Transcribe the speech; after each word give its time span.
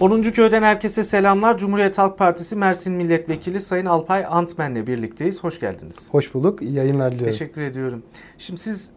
10. 0.00 0.22
köyden 0.22 0.62
herkese 0.62 1.04
selamlar. 1.04 1.58
Cumhuriyet 1.58 1.98
Halk 1.98 2.18
Partisi 2.18 2.56
Mersin 2.56 2.92
Milletvekili 2.92 3.60
Sayın 3.60 3.86
Alpay 3.86 4.24
Antmen'le 4.28 4.86
birlikteyiz. 4.86 5.44
Hoş 5.44 5.60
geldiniz. 5.60 6.08
Hoş 6.10 6.34
bulduk. 6.34 6.62
İyi 6.62 6.72
yayınlar 6.72 7.12
diliyorum. 7.12 7.32
Teşekkür 7.32 7.62
ediyorum. 7.62 8.02
Şimdi 8.38 8.60
siz 8.60 8.90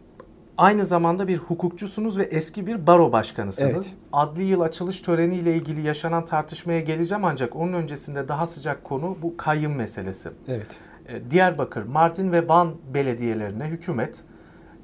aynı 0.58 0.85
zamanda 0.85 1.28
bir 1.28 1.37
hukukçusunuz 1.37 2.17
ve 2.17 2.24
eski 2.24 2.67
bir 2.67 2.87
baro 2.87 3.12
başkanısınız. 3.12 3.72
Evet. 3.74 3.96
Adli 4.13 4.44
yıl 4.44 4.62
açılış 4.62 5.01
töreniyle 5.01 5.56
ilgili 5.56 5.81
yaşanan 5.81 6.26
tartışmaya 6.26 6.79
geleceğim 6.79 7.26
ancak 7.26 7.56
onun 7.56 7.74
öncesinde 7.74 8.28
daha 8.28 8.47
sıcak 8.47 8.83
konu 8.83 9.18
bu 9.22 9.38
kayyım 9.38 9.76
meselesi. 9.76 10.29
Evet. 10.47 10.68
Ee, 11.08 11.31
Diyarbakır, 11.31 11.83
Mardin 11.83 12.31
ve 12.31 12.47
Van 12.47 12.74
belediyelerine 12.94 13.65
hükümet 13.65 14.24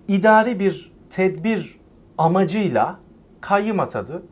idari 0.07 0.59
bir 0.59 0.91
tedbir 1.09 1.79
amacıyla 2.18 2.99
kayyım 3.41 3.79
atadı 3.79 4.23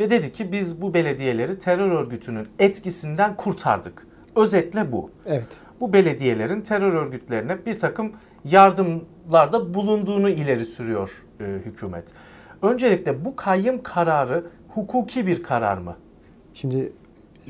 ve 0.00 0.10
dedi 0.10 0.32
ki 0.32 0.52
biz 0.52 0.82
bu 0.82 0.94
belediyeleri 0.94 1.58
terör 1.58 1.90
örgütünün 1.90 2.48
etkisinden 2.58 3.36
kurtardık. 3.36 4.06
Özetle 4.36 4.92
bu. 4.92 5.10
Evet. 5.26 5.48
Bu 5.80 5.92
belediyelerin 5.92 6.60
terör 6.60 6.92
örgütlerine 6.92 7.66
bir 7.66 7.78
takım 7.78 8.12
yardımlarda 8.44 9.74
bulunduğunu 9.74 10.30
ileri 10.30 10.64
sürüyor 10.64 11.24
e, 11.40 11.44
hükümet. 11.44 12.12
Öncelikle 12.62 13.24
bu 13.24 13.36
kayyım 13.36 13.82
kararı 13.82 14.46
hukuki 14.68 15.26
bir 15.26 15.42
karar 15.42 15.78
mı? 15.78 15.96
Şimdi 16.54 16.92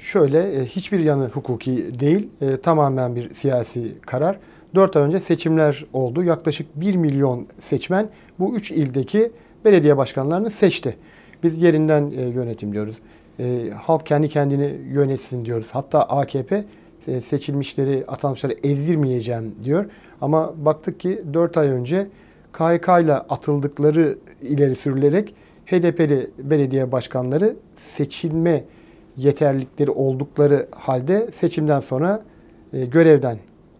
şöyle 0.00 0.38
e, 0.38 0.64
hiçbir 0.64 1.00
yanı 1.00 1.28
hukuki 1.28 2.00
değil. 2.00 2.28
E, 2.40 2.56
tamamen 2.56 3.16
bir 3.16 3.30
siyasi 3.30 4.00
karar. 4.00 4.38
4 4.74 4.96
ay 4.96 5.02
önce 5.02 5.18
seçimler 5.18 5.86
oldu. 5.92 6.22
Yaklaşık 6.22 6.80
1 6.80 6.96
milyon 6.96 7.46
seçmen 7.60 8.08
bu 8.38 8.56
3 8.56 8.70
ildeki 8.70 9.32
belediye 9.64 9.96
başkanlarını 9.96 10.50
seçti. 10.50 10.96
Biz 11.42 11.62
yerinden 11.62 12.10
e, 12.10 12.22
yönetim 12.22 12.72
diyoruz. 12.72 12.98
E, 13.38 13.70
halk 13.82 14.06
kendi 14.06 14.28
kendini 14.28 14.92
yönetsin 14.92 15.44
diyoruz. 15.44 15.68
Hatta 15.72 16.02
AKP 16.02 16.64
e, 17.06 17.20
seçilmişleri, 17.20 18.04
atanmışları 18.08 18.52
ezdirmeyeceğim 18.62 19.54
diyor. 19.64 19.84
Ama 20.20 20.52
baktık 20.56 21.00
ki 21.00 21.22
4 21.34 21.56
ay 21.56 21.68
önce 21.68 22.06
KHK 22.52 22.88
ile 23.02 23.14
atıldıkları 23.14 24.18
ileri 24.42 24.74
sürülerek 24.74 25.34
HDP'li 25.66 26.30
belediye 26.38 26.92
başkanları 26.92 27.56
seçilme 27.76 28.64
yeterlilikleri 29.16 29.90
oldukları 29.90 30.66
halde 30.70 31.28
seçimden 31.32 31.80
sonra 31.80 32.22
e, 32.72 32.84
görevden 32.84 33.38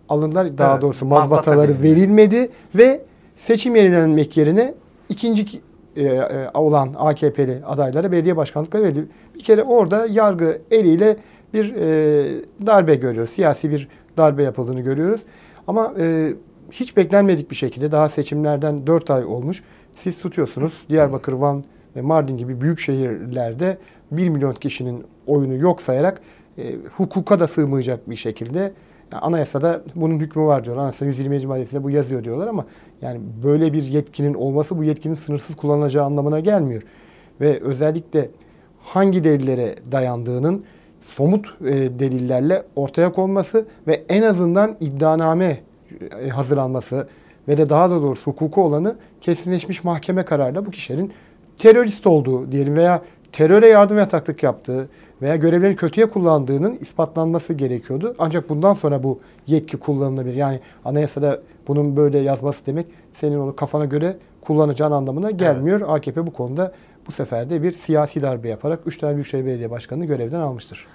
alındılar. 0.09 0.59
Daha 0.59 0.73
Evet, 0.73 0.83
doğrusu 0.83 1.07
mazbata 1.07 1.37
mazbataları 1.37 1.83
verilmedi 1.83 2.49
ve 2.75 3.03
seçim 3.37 3.77
yenilenmek 3.77 4.37
yerine 4.37 4.75
ikinci 5.09 5.61
e, 5.97 6.03
e, 6.05 6.51
olan 6.55 6.95
AKP'li 6.99 7.63
adaylara 7.67 8.13
belediye 8.13 8.37
başkanlıkları 8.37 8.83
verildi. 8.83 9.07
Bir 9.35 9.41
kere 9.41 9.63
orada 9.63 10.07
yargı 10.07 10.59
eliyle 10.71 11.17
bir 11.55 11.75
e, 11.75 11.87
darbe 12.67 12.95
görüyoruz. 12.95 13.31
Siyasi 13.31 13.71
bir 13.71 13.89
darbe 14.17 14.43
yapıldığını 14.43 14.81
görüyoruz. 14.81 15.21
Ama 15.67 15.95
hiç 16.71 16.97
beklenmedik 16.97 17.51
bir 17.51 17.57
şekilde 17.57 17.93
daha 17.93 18.09
seçimlerden 18.09 18.87
4 18.87 19.11
ay 19.11 19.25
olmuş. 19.25 19.63
Siz 19.97 20.19
tutuyorsunuz 20.19 20.73
Diyarbakır, 20.89 21.33
Van 21.33 21.65
ve 21.97 22.01
Mardin 22.01 22.37
gibi 22.37 22.61
büyük 22.61 22.79
şehirlerde 22.79 23.79
1 24.11 24.29
milyon 24.29 24.55
kişinin 24.55 25.05
oyunu 25.27 25.55
yok 25.57 25.83
sayarak 25.83 26.21
hukuka 26.97 27.41
da 27.41 27.49
sığmayacak 27.49 28.11
bir 28.11 28.17
şekilde 28.17 28.73
yani 29.13 29.21
anayasada 29.21 29.83
bunun 29.95 30.19
hükmü 30.19 30.43
var 30.43 30.65
diyor. 30.65 30.77
Anayasa 30.77 31.05
120. 31.05 31.47
maddesinde 31.47 31.83
bu 31.83 31.91
yazıyor 31.91 32.25
diyorlar 32.25 32.47
ama 32.47 32.67
yani 33.03 33.21
böyle 33.45 33.73
bir 33.73 33.83
yetkinin 33.83 34.35
olması 34.35 34.79
bu 34.79 34.85
yetkinin 34.85 35.15
sınırsız 35.15 35.57
kullanılacağı 35.57 36.05
anlamına 36.05 36.41
gelmiyor. 36.41 36.83
Ve 37.41 37.61
özellikle 37.61 38.31
hangi 38.83 39.25
delillere 39.25 39.75
dayandığının 39.93 40.65
somut 41.01 41.57
e, 41.61 41.73
delillerle 41.99 42.63
ortaya 42.77 43.13
konması 43.13 43.67
ve 43.87 44.05
en 44.09 44.23
azından 44.23 44.77
iddianame 44.81 45.61
e, 46.21 46.29
hazırlanması 46.29 47.09
ve 47.49 47.57
de 47.57 47.71
daha 47.71 47.91
da 47.91 48.03
doğrusu 48.03 48.31
hukuku 48.31 48.63
olanı 48.63 48.97
kesinleşmiş 49.21 49.85
mahkeme 49.85 50.25
kararıyla 50.25 50.67
bu 50.67 50.71
kişilerin 50.71 51.13
terörist 51.59 52.07
olduğu 52.07 52.53
diyelim 52.53 52.77
veya 52.77 53.03
teröre 53.33 53.69
yardım 53.69 53.99
yataklık 53.99 54.43
yaptığı 54.43 54.89
veya 55.23 55.37
görevlerini 55.37 55.77
kötüye 55.77 56.11
kullandığının 56.11 56.77
ispatlanması 56.77 57.55
gerekiyordu. 57.55 58.15
Ancak 58.19 58.49
bundan 58.49 58.75
sonra 58.75 59.03
bu 59.03 59.21
yetki 59.47 59.77
kullanılabilir. 59.77 60.35
Yani 60.35 60.61
anayasada 60.85 61.41
bunun 61.69 61.97
böyle 61.97 62.19
yazması 62.19 62.67
demek 62.67 62.87
senin 63.13 63.39
onu 63.39 63.57
kafana 63.57 63.85
göre 63.85 64.17
kullanacağın 64.41 64.93
anlamına 64.93 65.31
gelmiyor. 65.31 65.81
AKP 65.89 66.27
bu 66.27 66.33
konuda 66.33 66.73
bu 67.07 67.13
sefer 67.13 67.51
de 67.51 67.63
bir 67.63 67.73
siyasi 67.73 68.23
darbe 68.23 68.49
yaparak 68.49 68.81
3 68.87 68.99
tane 68.99 69.15
Büyükşehir 69.15 69.47
Belediye 69.47 69.71
Başkanı'nı 69.71 70.05
görevden 70.05 70.41
almıştır. 70.41 70.87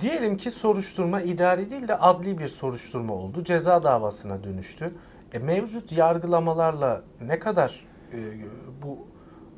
Diyelim 0.00 0.36
ki 0.36 0.50
soruşturma 0.50 1.20
idari 1.22 1.70
değil 1.70 1.88
de 1.88 1.96
adli 1.98 2.38
bir 2.38 2.48
soruşturma 2.48 3.14
oldu. 3.14 3.44
Ceza 3.44 3.82
davasına 3.82 4.44
dönüştü. 4.44 4.86
E, 5.32 5.38
mevcut 5.38 5.92
yargılamalarla 5.92 7.02
ne 7.26 7.38
kadar 7.38 7.84
e, 8.12 8.18
bu 8.82 8.98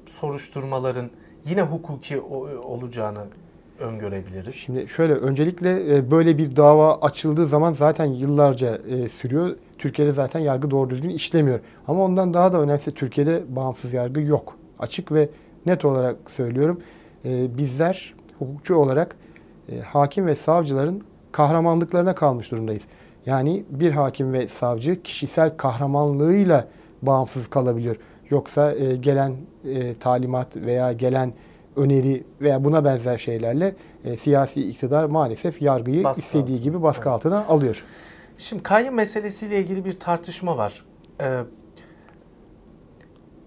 soruşturmaların 0.07 1.11
yine 1.45 1.63
hukuki 1.63 2.21
o- 2.21 2.49
olacağını 2.59 3.25
öngörebiliriz? 3.79 4.55
Şimdi 4.55 4.89
şöyle 4.89 5.13
öncelikle 5.13 5.97
e, 5.97 6.11
böyle 6.11 6.39
bir 6.39 6.57
dava 6.57 6.95
açıldığı 6.95 7.47
zaman 7.47 7.73
zaten 7.73 8.05
yıllarca 8.05 8.79
e, 8.89 9.09
sürüyor. 9.09 9.57
Türkiye'de 9.79 10.13
zaten 10.13 10.41
yargı 10.41 10.71
doğru 10.71 10.91
düzgün 10.91 11.11
işlemiyor. 11.11 11.61
Ama 11.89 12.05
ondan 12.05 12.35
daha 12.35 12.53
da 12.53 12.61
önemlisi 12.61 12.95
Türkiye'de 12.95 13.43
bağımsız 13.49 13.93
yargı 13.93 14.21
yok. 14.21 14.57
Açık 14.79 15.13
ve 15.13 15.29
net 15.67 15.85
olarak 15.85 16.17
söylüyorum. 16.31 16.81
E, 17.25 17.59
Bizler 17.59 18.15
hukukçu 18.39 18.75
olarak 18.75 19.17
hakim 19.85 20.27
ve 20.27 20.35
savcıların 20.35 21.03
kahramanlıklarına 21.33 22.15
kalmış 22.15 22.51
durumdayız. 22.51 22.83
Yani 23.27 23.65
bir 23.71 23.93
hakim 23.93 24.33
ve 24.33 24.49
savcı 24.49 25.03
kişisel 25.03 25.57
kahramanlığıyla 25.57 26.69
bağımsız 27.03 27.49
kalabiliyor. 27.49 27.97
Yoksa 28.31 28.75
gelen 29.01 29.37
talimat 30.01 30.57
veya 30.57 30.93
gelen 30.93 31.33
öneri 31.77 32.25
veya 32.41 32.65
buna 32.65 32.85
benzer 32.85 33.19
şeylerle 33.19 33.77
e, 34.05 34.17
siyasi 34.17 34.69
iktidar 34.69 35.05
maalesef 35.05 35.63
yargıyı 35.63 36.05
Baskı 36.05 36.21
istediği 36.21 36.43
altına. 36.55 36.65
gibi 36.65 36.83
baskı 36.83 37.03
Evet. 37.09 37.15
altına 37.15 37.45
alıyor. 37.47 37.85
Şimdi 38.39 38.63
kayyum 38.63 38.95
meselesiyle 38.95 39.59
ilgili 39.61 39.85
bir 39.85 40.01
tartışma 40.01 40.57
var. 40.57 40.85
Ee, 41.21 41.41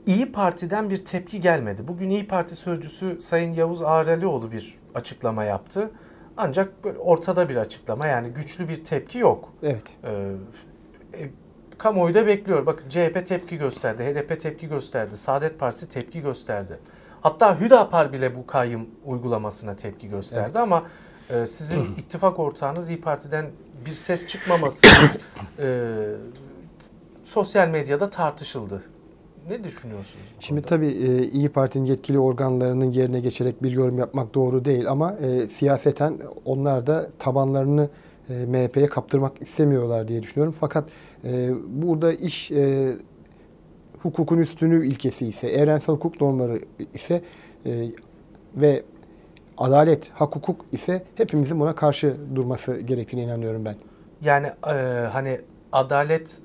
İyi 0.06 0.32
Parti'den 0.32 0.90
bir 0.90 0.98
tepki 0.98 1.42
gelmedi. 1.42 1.88
Bugün 1.88 2.10
İyi 2.10 2.28
Parti 2.28 2.56
sözcüsü 2.56 3.22
Sayın 3.22 3.54
Yavuz 3.54 3.82
Ağrelioğlu 3.82 4.52
bir 4.52 4.76
açıklama 4.96 5.44
yaptı. 5.44 5.92
Ancak 6.38 6.84
böyle 6.84 6.98
ortada 7.00 7.50
bir 7.50 7.56
açıklama 7.56 8.08
yani 8.08 8.30
güçlü 8.30 8.70
bir 8.70 8.84
tepki 8.84 9.18
yok. 9.18 9.54
Evet. 9.64 9.84
Ee, 10.04 10.32
e, 11.14 11.30
kamuoyu 11.78 12.14
da 12.14 12.28
bekliyor. 12.28 12.66
Bakın 12.66 12.90
CHP 12.90 13.28
tepki 13.28 13.58
gösterdi, 13.58 14.04
HDP 14.04 14.40
tepki 14.40 14.68
gösterdi, 14.70 15.18
Saadet 15.18 15.60
Partisi 15.60 15.90
tepki 15.90 16.22
gösterdi. 16.22 16.80
Hatta 17.22 17.60
Hüdapar 17.60 18.14
bile 18.14 18.36
bu 18.36 18.48
kayyum 18.48 18.88
uygulamasına 19.06 19.76
tepki 19.76 20.10
gösterdi 20.10 20.44
Evet. 20.46 20.56
ama 20.56 20.84
e, 21.30 21.48
sizin 21.48 21.82
ittifak 21.98 22.40
ortağınız 22.40 22.90
İyi 22.90 23.02
Parti'den 23.02 23.46
bir 23.86 23.92
ses 23.94 24.28
çıkmaması 24.28 24.88
e, 25.60 25.96
sosyal 27.26 27.68
medyada 27.68 28.10
tartışıldı. 28.10 28.84
Ne 29.50 29.64
düşünüyorsunuz? 29.64 30.26
Şimdi 30.40 30.62
konuda? 30.62 30.76
tabii 30.76 30.88
e, 30.88 31.24
İyi 31.28 31.50
Parti'nin 31.50 31.86
yetkili 31.86 32.20
organlarının 32.20 32.92
yerine 32.92 33.20
geçerek 33.20 33.64
bir 33.64 33.72
yorum 33.72 33.98
yapmak 33.98 34.34
doğru 34.34 34.66
değil 34.66 34.90
ama 34.90 35.14
e, 35.14 35.48
siyaseten 35.48 36.18
onlar 36.46 36.88
da 36.88 37.10
tabanlarını 37.20 37.90
e, 38.30 38.46
MHP'ye 38.46 38.88
kaptırmak 38.88 39.42
istemiyorlar 39.42 40.08
diye 40.08 40.24
düşünüyorum. 40.24 40.56
Fakat 40.60 40.90
e, 41.24 41.50
burada 41.68 42.14
iş 42.14 42.52
e, 42.52 42.94
hukukun 44.02 44.38
üstünlüğü 44.38 44.88
ilkesi 44.88 45.28
ise, 45.28 45.48
evrensel 45.48 45.96
hukuk 45.96 46.22
normları 46.22 46.60
ise 46.94 47.22
e, 47.66 47.88
ve 48.56 48.84
adalet, 49.58 50.10
hak 50.14 50.36
hukuk 50.36 50.66
ise 50.72 51.04
hepimizin 51.16 51.60
buna 51.60 51.76
karşı 51.76 52.18
durması 52.36 52.80
gerektiğine 52.80 53.26
inanıyorum 53.26 53.66
ben. 53.66 53.76
Yani 54.22 54.48
e, 54.68 54.72
hani 55.12 55.42
adalet 55.72 56.42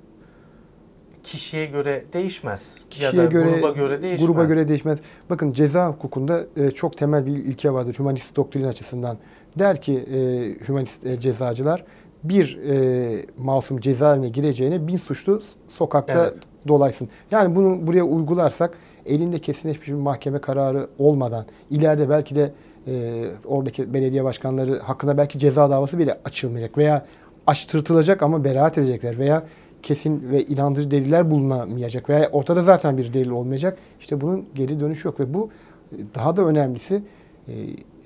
kişiye 1.22 1.66
göre 1.66 2.04
değişmez. 2.12 2.84
Kişiye 2.90 3.10
ya 3.10 3.16
da 3.18 3.24
göre, 3.24 3.50
gruba 3.50 3.70
göre 3.70 4.02
değişmez. 4.02 4.26
Gruba 4.26 4.44
göre 4.44 4.68
değişmez. 4.68 4.98
Bakın 5.30 5.52
ceza 5.52 5.88
hukukunda 5.88 6.46
e, 6.56 6.70
çok 6.70 6.96
temel 6.96 7.26
bir 7.26 7.36
ilke 7.36 7.72
vardır 7.72 7.94
humanist 7.98 8.36
doktrin 8.36 8.64
açısından. 8.64 9.16
Der 9.58 9.82
ki 9.82 9.92
e, 9.98 10.18
humanist 10.66 11.06
e, 11.06 11.20
cezacılar 11.20 11.84
bir 12.24 12.58
e, 12.58 13.24
masum 13.38 13.80
cezaevine 13.80 14.28
gireceğine 14.28 14.86
bin 14.86 14.96
suçlu 14.96 15.42
sokakta 15.68 16.22
Evet. 16.22 16.51
Dolaysın. 16.68 17.08
Yani 17.30 17.56
bunu 17.56 17.86
buraya 17.86 18.04
uygularsak 18.04 18.78
elinde 19.06 19.38
kesinleşmiş 19.38 19.88
bir 19.88 19.92
mahkeme 19.92 20.38
kararı 20.38 20.88
olmadan 20.98 21.44
ileride 21.70 22.10
belki 22.10 22.34
de 22.34 22.52
e, 22.86 23.24
oradaki 23.44 23.94
belediye 23.94 24.24
başkanları 24.24 24.78
hakkında 24.78 25.16
belki 25.18 25.38
ceza 25.38 25.70
davası 25.70 25.98
bile 25.98 26.18
açılmayacak 26.24 26.78
veya 26.78 27.06
açtırtılacak 27.46 28.22
ama 28.22 28.44
beraat 28.44 28.78
edecekler 28.78 29.18
veya 29.18 29.42
kesin 29.82 30.30
ve 30.30 30.44
inandırıcı 30.44 30.90
deliller 30.90 31.30
bulunamayacak 31.30 32.08
veya 32.08 32.28
ortada 32.32 32.60
zaten 32.60 32.98
bir 32.98 33.12
delil 33.12 33.30
olmayacak. 33.30 33.78
İşte 34.00 34.20
bunun 34.20 34.44
geri 34.54 34.80
dönüşü 34.80 35.08
yok 35.08 35.20
ve 35.20 35.34
bu 35.34 35.50
e, 35.92 35.96
daha 36.14 36.36
da 36.36 36.42
önemlisi 36.42 37.02
e, 37.48 37.52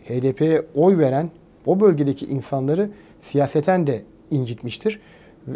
HDP'ye 0.04 0.62
oy 0.74 0.98
veren 0.98 1.30
o 1.66 1.80
bölgedeki 1.80 2.26
insanları 2.26 2.90
siyaseten 3.22 3.86
de 3.86 4.02
incitmiştir. 4.30 5.00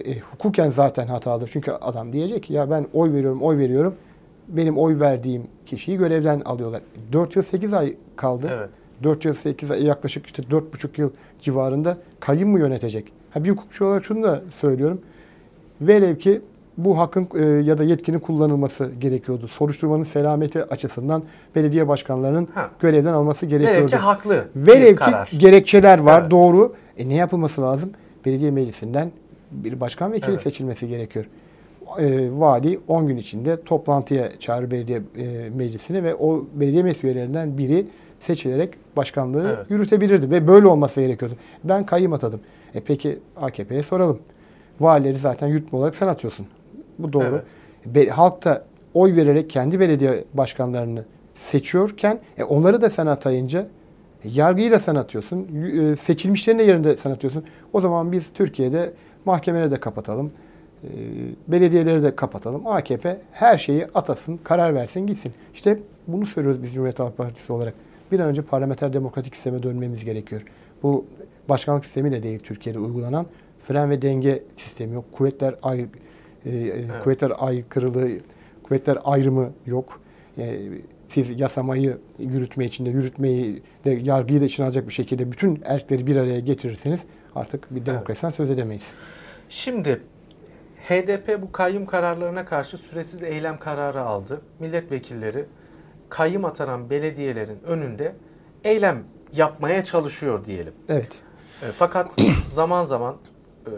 E, 0.06 0.18
hukuken 0.18 0.70
zaten 0.70 1.06
hatalıdır. 1.06 1.50
Çünkü 1.52 1.70
adam 1.70 2.12
diyecek 2.12 2.42
ki 2.42 2.52
ya 2.52 2.70
ben 2.70 2.86
oy 2.92 3.12
veriyorum, 3.12 3.42
oy 3.42 3.56
veriyorum. 3.58 3.94
Benim 4.48 4.78
oy 4.78 5.00
verdiğim 5.00 5.42
kişiyi 5.66 5.96
görevden 5.98 6.40
alıyorlar. 6.40 6.80
4 7.12 7.36
yıl 7.36 7.42
8 7.42 7.72
ay 7.72 7.94
kaldı. 8.16 8.46
Evet. 8.52 8.68
4 9.02 9.24
yıl 9.24 9.34
8 9.34 9.70
ay 9.70 9.84
yaklaşık 9.84 10.26
işte 10.26 10.42
4,5 10.42 11.00
yıl 11.00 11.10
civarında 11.40 11.96
kayyum 12.20 12.50
mu 12.50 12.58
yönetecek? 12.58 13.12
Ha, 13.30 13.44
bir 13.44 13.50
hukukçu 13.50 13.84
olarak 13.84 14.04
şunu 14.04 14.22
da 14.22 14.40
söylüyorum. 14.60 15.00
Velev 15.80 16.16
ki 16.16 16.40
bu 16.76 16.98
hakkın 16.98 17.28
e, 17.38 17.44
ya 17.44 17.78
da 17.78 17.84
yetkinin 17.84 18.18
kullanılması 18.18 18.92
gerekiyordu. 18.98 19.48
Soruşturmanın 19.48 20.02
selameti 20.04 20.64
açısından 20.64 21.22
belediye 21.56 21.88
başkanlarının 21.88 22.48
Ha. 22.54 22.70
görevden 22.80 23.12
alması 23.12 23.46
Velev 23.46 23.58
gerekiyordu. 23.58 23.90
ki 23.90 23.96
haklı 23.96 24.48
Velev 24.56 24.96
karar. 24.96 25.26
ki 25.26 25.38
gerekçeler 25.38 25.98
var 25.98 26.20
Evet. 26.20 26.30
doğru. 26.30 26.74
E 26.98 27.08
ne 27.08 27.14
yapılması 27.14 27.62
lazım? 27.62 27.90
Belediye 28.26 28.50
meclisinden 28.50 29.12
bir 29.50 29.80
başkan 29.80 30.12
vekili 30.12 30.30
Evet. 30.30 30.42
seçilmesi 30.42 30.88
gerekiyor. 30.88 31.24
E, 31.98 32.28
vali 32.32 32.80
10 32.88 33.06
gün 33.06 33.16
içinde 33.16 33.62
toplantıya 33.62 34.30
çağırır 34.38 34.70
belediye 34.70 35.02
e, 35.18 35.50
meclisini 35.50 36.04
ve 36.04 36.14
o 36.14 36.44
belediye 36.54 36.82
meclis 36.82 37.04
üyelerinden 37.04 37.58
biri 37.58 37.86
seçilerek 38.20 38.74
başkanlığı 38.96 39.54
Evet. 39.56 39.70
yürütebilirdi 39.70 40.30
ve 40.30 40.46
böyle 40.48 40.66
olması 40.66 41.00
gerekiyordu. 41.00 41.34
Ben 41.64 41.86
kayyım 41.86 42.12
atadım. 42.12 42.40
E 42.74 42.80
peki 42.80 43.18
AKP'ye 43.36 43.82
soralım. 43.82 44.18
Valileri 44.80 45.18
zaten 45.18 45.46
yürütme 45.48 45.78
olarak 45.78 45.96
sen 45.96 46.06
atıyorsun. 46.08 46.46
Bu 46.98 47.12
doğru. 47.12 47.42
Be- 47.86 48.08
halk 48.08 48.44
da 48.44 48.64
oy 48.94 49.16
vererek 49.16 49.50
kendi 49.50 49.80
belediye 49.80 50.24
başkanlarını 50.34 51.04
seçiyorken 51.34 52.18
e, 52.38 52.44
onları 52.44 52.80
da 52.80 52.90
sen 52.90 53.06
atayınca 53.06 53.60
e, 54.24 54.28
yargıyı 54.28 54.70
da 54.70 54.78
sen 54.80 54.94
atıyorsun. 54.94 55.48
e, 55.92 55.96
seçilmişlerin 55.96 56.58
de 56.58 56.62
yerinde 56.62 56.96
sen 56.96 57.10
atıyorsun. 57.10 57.44
O 57.72 57.80
zaman 57.80 58.12
biz 58.12 58.32
Türkiye'de 58.32 58.92
mahkemeleri 59.24 59.70
de 59.70 59.76
kapatalım. 59.76 60.32
e, 60.84 60.88
belediyeleri 61.48 62.02
de 62.02 62.16
kapatalım. 62.16 62.66
AKP 62.66 63.16
her 63.32 63.58
şeyi 63.58 63.86
atasın, 63.94 64.40
karar 64.44 64.74
versin, 64.74 65.06
gitsin. 65.06 65.32
İşte 65.54 65.78
bunu 66.06 66.26
söylüyoruz 66.26 66.62
biz 66.62 66.74
Cumhuriyet 66.74 66.98
Halk 66.98 67.16
Partisi 67.16 67.52
olarak. 67.52 67.74
Bir 68.12 68.20
an 68.20 68.28
önce 68.28 68.42
parlamenter 68.42 68.92
demokratik 68.92 69.34
sisteme 69.36 69.62
dönmemiz 69.62 70.04
gerekiyor. 70.04 70.42
Bu 70.82 71.04
başkanlık 71.48 71.84
sistemi 71.84 72.12
de 72.12 72.22
değil 72.22 72.38
Türkiye'de 72.38 72.78
uygulanan. 72.78 73.26
Fren 73.58 73.90
ve 73.90 74.02
denge 74.02 74.42
sistemi 74.56 74.94
yok. 74.94 75.04
Kuvvetler 75.12 75.54
ayrı, 75.62 75.86
e, 76.46 76.50
e, 76.50 76.88
kuvvetler 77.02 77.32
aykırılığı, 77.38 78.08
kuvvetler 78.62 78.98
ayrımı 79.04 79.50
yok. 79.66 80.00
E, 80.38 80.58
siz 81.08 81.40
yasamayı 81.40 81.98
yürütme 82.18 82.64
içinde, 82.64 82.90
yürütmeyi 82.90 83.62
de 83.84 83.90
yargıyı 83.90 84.40
da 84.40 84.44
içine 84.44 84.66
alacak 84.66 84.88
bir 84.88 84.92
şekilde 84.92 85.32
bütün 85.32 85.62
erkleri 85.64 86.06
bir 86.06 86.16
araya 86.16 86.40
getirirseniz 86.40 87.04
artık 87.34 87.74
bir 87.74 87.86
demokrasiden 87.86 88.30
söz 88.30 88.50
edemeyiz. 88.50 88.86
Şimdi 89.48 90.02
HDP 90.88 91.42
bu 91.42 91.52
kayyum 91.52 91.86
kararlarına 91.86 92.44
karşı 92.44 92.78
süresiz 92.78 93.22
eylem 93.22 93.58
kararı 93.58 94.02
aldı. 94.02 94.40
Milletvekilleri 94.58 95.46
kayyum 96.08 96.44
atanan 96.44 96.90
belediyelerin 96.90 97.60
önünde 97.66 98.14
eylem 98.64 99.04
yapmaya 99.32 99.84
çalışıyor 99.84 100.44
diyelim. 100.44 100.74
Evet. 100.88 101.12
E, 101.62 101.66
fakat 101.76 102.16
zaman 102.50 102.84
zaman 102.84 103.16
e, 103.66 103.72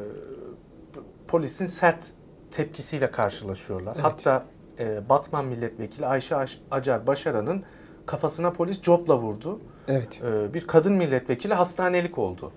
polisin 1.28 1.66
sert 1.66 2.10
tepkisiyle 2.50 3.10
karşılaşıyorlar. 3.10 3.92
Evet. 3.94 4.04
Hatta 4.04 4.44
e, 4.78 5.08
Batman 5.08 5.44
milletvekili 5.44 6.06
Ayşe 6.06 6.36
Acar 6.70 7.06
Başaran'ın 7.06 7.64
kafasına 8.06 8.52
polis 8.52 8.82
copla 8.82 9.18
vurdu. 9.18 9.60
Evet. 9.88 10.20
E, 10.22 10.54
bir 10.54 10.66
kadın 10.66 10.92
milletvekili 10.92 11.54
hastanelik 11.54 12.18
oldu. 12.18 12.52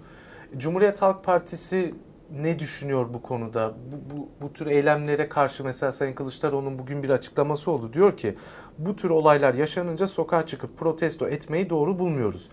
Cumhuriyet 0.57 1.01
Halk 1.01 1.23
Partisi 1.23 1.95
ne 2.31 2.59
düşünüyor 2.59 3.13
bu 3.13 3.21
konuda? 3.21 3.73
Bu, 3.91 4.15
bu, 4.15 4.29
bu 4.41 4.53
tür 4.53 4.67
eylemlere 4.67 5.29
karşı 5.29 5.63
mesela 5.63 5.91
Sayın 5.91 6.13
Kılıçdaroğlu'nun 6.13 6.79
bugün 6.79 7.03
bir 7.03 7.09
açıklaması 7.09 7.71
oldu. 7.71 7.93
Diyor 7.93 8.17
ki 8.17 8.35
bu 8.77 8.95
tür 8.95 9.09
olaylar 9.09 9.53
yaşanınca 9.53 10.07
sokağa 10.07 10.45
çıkıp 10.45 10.77
protesto 10.77 11.27
etmeyi 11.27 11.69
doğru 11.69 11.99
bulmuyoruz. 11.99 12.49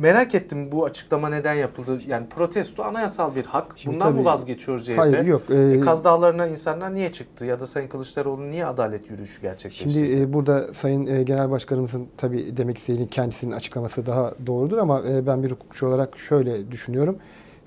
Merak 0.00 0.34
ettim 0.34 0.72
bu 0.72 0.84
açıklama 0.84 1.28
neden 1.28 1.54
yapıldı? 1.54 2.00
Yani 2.06 2.26
protesto 2.28 2.82
anayasal 2.82 3.34
bir 3.34 3.44
hak. 3.44 3.72
Şimdi 3.76 3.94
Bundan 3.94 4.08
mı 4.10 4.16
tabii- 4.16 4.24
vazgeçiyor 4.24 4.80
CHP? 4.80 4.98
Hayır 4.98 5.24
yok. 5.24 5.42
E, 5.50 5.54
E, 5.56 5.80
Kaz 5.80 6.04
Dağları'na 6.04 6.46
insanlar 6.46 6.94
niye 6.94 7.12
çıktı? 7.12 7.44
Ya 7.44 7.60
da 7.60 7.66
Sayın 7.66 7.88
Kılıçdaroğlu 7.88 8.50
niye 8.50 8.66
adalet 8.66 9.10
yürüyüşü 9.10 9.42
gerçekleştirdi? 9.42 9.92
Şimdi 9.92 10.20
e, 10.22 10.32
burada 10.32 10.68
Sayın 10.74 11.06
e, 11.06 11.22
Genel 11.22 11.50
Başkanımızın 11.50 12.06
tabii 12.16 12.56
demek 12.56 12.78
istediğini 12.78 13.10
kendisinin 13.10 13.52
açıklaması 13.52 14.06
daha 14.06 14.32
doğrudur 14.46 14.78
ama 14.78 15.02
e, 15.10 15.26
ben 15.26 15.42
bir 15.42 15.50
hukukçu 15.50 15.86
olarak 15.86 16.18
şöyle 16.18 16.70
düşünüyorum. 16.70 17.18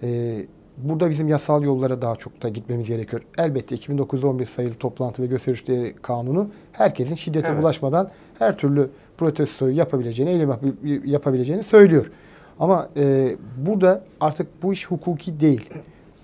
E, 0.03 0.36
burada 0.77 1.09
bizim 1.09 1.27
yasal 1.27 1.63
yollara 1.63 2.01
daha 2.01 2.15
çok 2.15 2.44
da 2.44 2.50
gitmemiz 2.50 2.88
gerekiyor. 2.88 3.21
Elbette 3.38 3.75
2911 3.75 4.45
sayılı 4.45 4.74
toplantı 4.74 5.21
ve 5.21 5.27
gösterişleri 5.27 5.95
kanunu 6.01 6.50
herkesin 6.71 7.15
şiddete 7.15 7.47
Evet. 7.47 7.62
bulaşmadan 7.62 8.09
her 8.39 8.57
türlü 8.57 8.89
protestoyu 9.18 9.75
yapabileceğini, 9.77 10.31
eylem 10.31 10.50
yap- 10.50 11.06
yapabileceğini 11.06 11.63
söylüyor. 11.63 12.12
Ama 12.60 12.89
e, 12.98 13.36
burada 13.57 14.04
artık 14.19 14.48
bu 14.63 14.74
iş 14.74 14.88
hukuki 14.92 15.39
değil. 15.39 15.69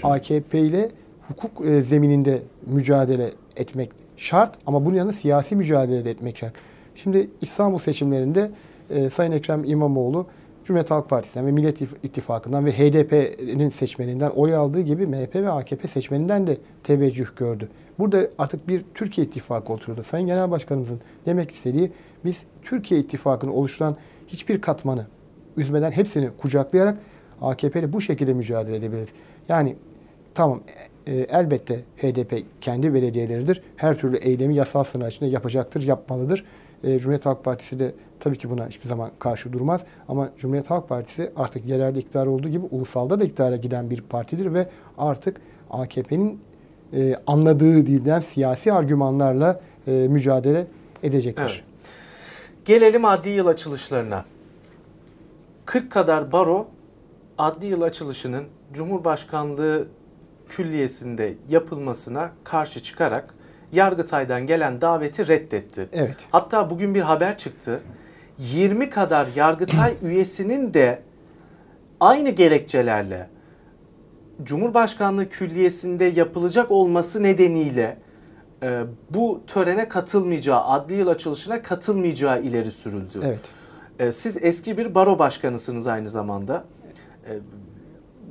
AKP 0.03 0.59
ile 0.59 0.89
hukuk 1.27 1.65
e, 1.65 1.83
zemininde 1.83 2.39
mücadele 2.65 3.29
etmek 3.57 3.89
şart 4.17 4.55
ama 4.65 4.85
bunun 4.85 4.95
yanında 4.95 5.13
siyasi 5.13 5.55
mücadele 5.55 6.05
de 6.05 6.11
etmek 6.11 6.37
şart. 6.37 6.53
Şimdi 6.95 7.29
İstanbul 7.41 7.77
seçimlerinde 7.77 8.51
e, 8.89 9.09
Sayın 9.09 9.31
Ekrem 9.31 9.63
İmamoğlu 9.63 10.25
Cumhuriyet 10.65 10.91
Halk 10.91 11.09
Partisi'nden 11.09 11.47
ve 11.47 11.51
Millet 11.51 11.81
İttif- 11.81 11.95
İttifakı'ndan 12.03 12.65
ve 12.65 12.71
HDP'nin 12.71 13.69
seçmeninden 13.69 14.29
oy 14.29 14.55
aldığı 14.55 14.81
gibi 14.81 15.07
MHP 15.07 15.35
ve 15.35 15.49
AKP 15.49 15.87
seçmeninden 15.87 16.47
de 16.47 16.57
teveccüh 16.83 17.27
gördü. 17.35 17.69
Burada 17.99 18.27
artık 18.37 18.67
bir 18.67 18.83
Türkiye 18.95 19.27
İttifakı 19.27 19.73
oturdu. 19.73 20.03
Sayın 20.03 20.27
Genel 20.27 20.51
Başkanımızın 20.51 20.99
demek 21.25 21.51
istediği 21.51 21.91
biz 22.25 22.43
Türkiye 22.61 22.99
İttifakı'nı 22.99 23.53
oluşturan 23.53 23.95
hiçbir 24.27 24.61
katmanı 24.61 25.05
üzmeden 25.57 25.91
hepsini 25.91 26.29
kucaklayarak 26.37 26.97
AKP'yle 27.41 27.93
bu 27.93 28.01
şekilde 28.01 28.33
mücadele 28.33 28.75
edebiliriz. 28.75 29.09
Yani 29.49 29.75
tamam 30.33 30.61
e, 31.07 31.13
e, 31.13 31.27
elbette 31.29 31.79
HDP 31.97 32.43
kendi 32.61 32.93
belediyeleridir. 32.93 33.61
Her 33.75 33.97
türlü 33.97 34.17
eylemi 34.17 34.55
yasal 34.55 34.83
sınır 34.83 35.07
içinde 35.07 35.29
yapacaktır, 35.29 35.81
yapmalıdır. 35.81 36.45
E, 36.83 36.99
Cumhuriyet 36.99 37.25
Halk 37.25 37.43
Partisi 37.43 37.79
de 37.79 37.93
tabii 38.19 38.37
ki 38.37 38.49
buna 38.49 38.67
hiçbir 38.67 38.87
zaman 38.87 39.11
karşı 39.19 39.53
durmaz. 39.53 39.83
Ama 40.07 40.29
Cumhuriyet 40.37 40.69
Halk 40.69 40.89
Partisi 40.89 41.31
artık 41.35 41.65
yerelde 41.65 41.99
iktidar 41.99 42.27
olduğu 42.27 42.49
gibi 42.49 42.65
ulusalda 42.71 43.19
da 43.19 43.23
iktidara 43.23 43.55
giden 43.55 43.89
bir 43.89 44.01
partidir 44.01 44.53
ve 44.53 44.67
artık 44.97 45.37
AKP'nin 45.69 46.39
e, 46.93 47.15
anladığı 47.27 47.87
dilden 47.87 48.21
siyasi 48.21 48.73
argümanlarla 48.73 49.61
e, 49.87 49.91
mücadele 49.91 50.67
edecektir. 51.03 51.43
Evet. 51.43 51.68
Gelelim 52.69 53.05
adli 53.05 53.29
yıl 53.29 53.47
açılışlarına. 53.47 54.25
40 55.65 55.91
kadar 55.91 56.31
baro 56.31 56.67
adli 57.37 57.65
yıl 57.65 57.81
açılışının 57.81 58.43
Cumhurbaşkanlığı 58.73 59.87
külliyesinde 60.49 61.33
yapılmasına 61.49 62.31
karşı 62.43 62.83
çıkarak 62.83 63.33
Yargıtay'dan 63.71 64.47
gelen 64.47 64.81
daveti 64.81 65.27
reddetti. 65.27 65.89
Evet. 65.93 66.15
Hatta 66.31 66.69
bugün 66.69 66.95
bir 66.95 67.01
haber 67.01 67.37
çıktı. 67.37 67.81
20 68.37 68.89
kadar 68.89 69.27
Yargıtay 69.35 69.93
üyesinin 70.03 70.73
de 70.73 71.01
aynı 71.99 72.29
gerekçelerle 72.29 73.29
Cumhurbaşkanlığı 74.43 75.29
Külliyesi'nde 75.29 76.05
yapılacak 76.05 76.71
olması 76.71 77.23
nedeniyle 77.23 77.97
e, 78.63 78.83
bu 79.09 79.41
törene 79.47 79.87
katılmayacağı, 79.87 80.63
adli 80.63 80.93
yıl 80.93 81.07
açılışına 81.07 81.61
katılmayacağı 81.61 82.41
ileri 82.41 82.71
sürüldü. 82.71 83.19
Evet. 83.23 83.39
E, 83.99 84.11
siz 84.11 84.37
eski 84.41 84.77
bir 84.77 84.95
baro 84.95 85.19
başkanısınız 85.19 85.87
aynı 85.87 86.09
zamanda. 86.09 86.63
E, 87.29 87.39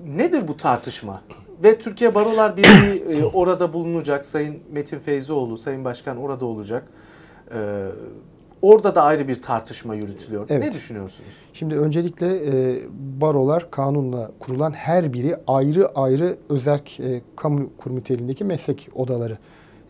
nedir 0.06 0.48
bu 0.48 0.56
tartışma? 0.56 1.22
Ve 1.64 1.78
Türkiye 1.78 2.14
Barolar 2.14 2.56
Birliği 2.56 3.20
e, 3.20 3.24
orada 3.24 3.72
bulunacak. 3.72 4.24
Sayın 4.24 4.58
Metin 4.72 4.98
Feyzioğlu, 4.98 5.58
Sayın 5.58 5.84
Başkan 5.84 6.16
orada 6.16 6.44
olacak. 6.44 6.84
E, 7.54 7.88
orada 8.62 8.94
da 8.94 9.02
ayrı 9.02 9.28
bir 9.28 9.42
tartışma 9.42 9.94
yürütülüyor. 9.94 10.46
Evet. 10.50 10.64
Ne 10.64 10.72
düşünüyorsunuz? 10.72 11.30
Şimdi 11.52 11.78
öncelikle 11.78 12.26
e, 12.26 12.78
barolar 13.20 13.70
kanunla 13.70 14.30
kurulan 14.40 14.72
her 14.72 15.12
biri 15.12 15.36
ayrı 15.46 15.88
ayrı 15.88 16.36
özerk 16.48 17.00
e, 17.00 17.20
kamu 17.36 17.70
kurum 17.78 17.96
niteliğindeki 17.96 18.44
meslek 18.44 18.88
odaları. 18.94 19.38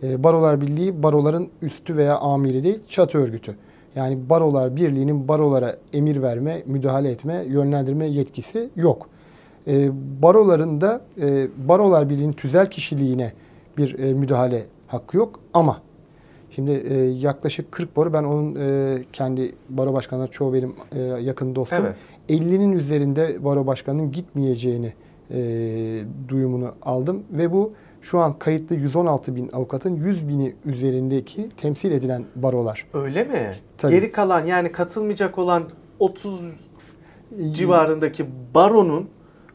E, 0.02 0.24
barolar 0.24 0.60
Birliği 0.60 1.02
baroların 1.02 1.48
üstü 1.62 1.96
veya 1.96 2.16
amiri 2.16 2.64
değil 2.64 2.78
çatı 2.88 3.18
örgütü. 3.18 3.56
Yani 3.96 4.30
barolar 4.30 4.76
birliğinin 4.76 5.28
barolara 5.28 5.76
emir 5.92 6.22
verme, 6.22 6.62
müdahale 6.66 7.10
etme, 7.10 7.44
yönlendirme 7.48 8.06
yetkisi 8.06 8.70
yok. 8.76 9.08
E, 9.66 9.90
baroların 10.22 10.80
da 10.80 11.00
e, 11.20 11.46
barolar 11.68 12.10
birliğinin 12.10 12.32
tüzel 12.32 12.70
kişiliğine 12.70 13.32
bir 13.76 13.98
e, 13.98 14.14
müdahale 14.14 14.64
hakkı 14.86 15.16
yok 15.16 15.40
ama 15.54 15.82
Şimdi 16.50 16.70
e, 16.70 16.94
yaklaşık 17.04 17.72
40 17.72 17.96
baro 17.96 18.12
ben 18.12 18.24
onun 18.24 18.54
e, 18.54 18.98
kendi 19.12 19.50
baro 19.68 19.92
başkanları 19.92 20.30
çoğu 20.30 20.52
benim 20.54 20.74
e, 20.92 21.00
yakın 21.00 21.54
dostum. 21.54 21.78
Evet. 21.78 21.96
50'nin 22.28 22.72
üzerinde 22.72 23.44
baro 23.44 23.66
başkanının 23.66 24.12
gitmeyeceğini 24.12 24.92
e, 25.30 25.38
duyumunu 26.28 26.72
aldım 26.82 27.22
ve 27.30 27.52
bu 27.52 27.72
şu 28.02 28.18
an 28.18 28.38
kayıtlı 28.38 28.76
116 28.76 29.36
bin 29.36 29.50
avukatın 29.52 29.96
100 29.96 30.28
bini 30.28 30.54
üzerindeki 30.64 31.48
temsil 31.56 31.92
edilen 31.92 32.24
barolar. 32.36 32.86
Öyle 32.94 33.24
mi? 33.24 33.56
Tabii. 33.78 33.92
Geri 33.92 34.12
kalan 34.12 34.44
yani 34.44 34.72
katılmayacak 34.72 35.38
olan 35.38 35.64
30 35.98 36.44
civarındaki 37.52 38.26
baronun 38.54 39.08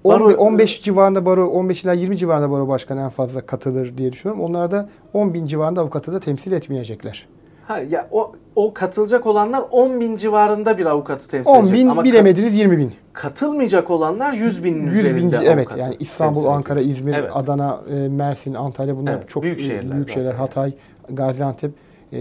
On- 0.04 0.20
baro- 0.20 0.36
15 0.36 0.82
civarında 0.82 1.26
baro, 1.26 1.48
15 1.48 1.84
ila 1.84 1.94
20 1.94 2.18
civarında 2.18 2.52
baro 2.52 2.68
başkanı 2.68 3.02
en 3.02 3.10
fazla 3.10 3.46
katılır 3.46 3.98
diye 3.98 4.12
düşünüyorum. 4.12 4.44
Onlar 4.44 4.72
da 4.72 4.90
10 5.14 5.34
bin 5.34 5.46
civarında 5.46 5.82
avukatı 5.82 6.14
da 6.14 6.20
temsil 6.20 6.52
etmeyecekler. 6.52 7.28
Ha, 7.68 7.80
ya 7.80 8.08
o, 8.12 8.32
o 8.56 8.74
katılacak 8.74 9.26
olanlar 9.26 9.64
10 9.72 10.00
bin 10.00 10.16
civarında 10.18 10.78
bir 10.78 10.86
avukatı 10.86 11.28
temsil 11.28 11.52
10 11.52 11.60
edecek. 11.60 11.78
bin 11.78 11.88
Ama 11.88 12.04
bilemediniz 12.04 12.58
20 12.58 12.78
bin. 12.78 12.92
katılmayacak 13.14 13.90
olanlar 13.92 14.34
100 14.34 14.64
binin 14.64 14.86
100 14.86 14.94
bin 14.94 15.00
üzerinde 15.00 15.38
evet 15.44 15.58
avukatı 15.58 15.80
yani 15.80 15.96
İstanbul, 16.00 16.46
Ankara. 16.46 16.82
İzmir, 16.82 17.14
Evet. 17.14 17.32
Adana, 17.34 17.80
e, 17.96 18.08
Mersin, 18.10 18.54
Antalya 18.54 18.98
bunlar 18.98 19.14
Evet, 19.14 19.30
çok 19.30 19.44
büyük 19.44 19.58
büyük 19.60 19.72
şehirler 19.72 19.96
büyük 19.96 20.10
şehirler. 20.10 20.34
Hatay, 20.34 20.74
Gaziantep 21.10 21.72
e, 22.14 22.20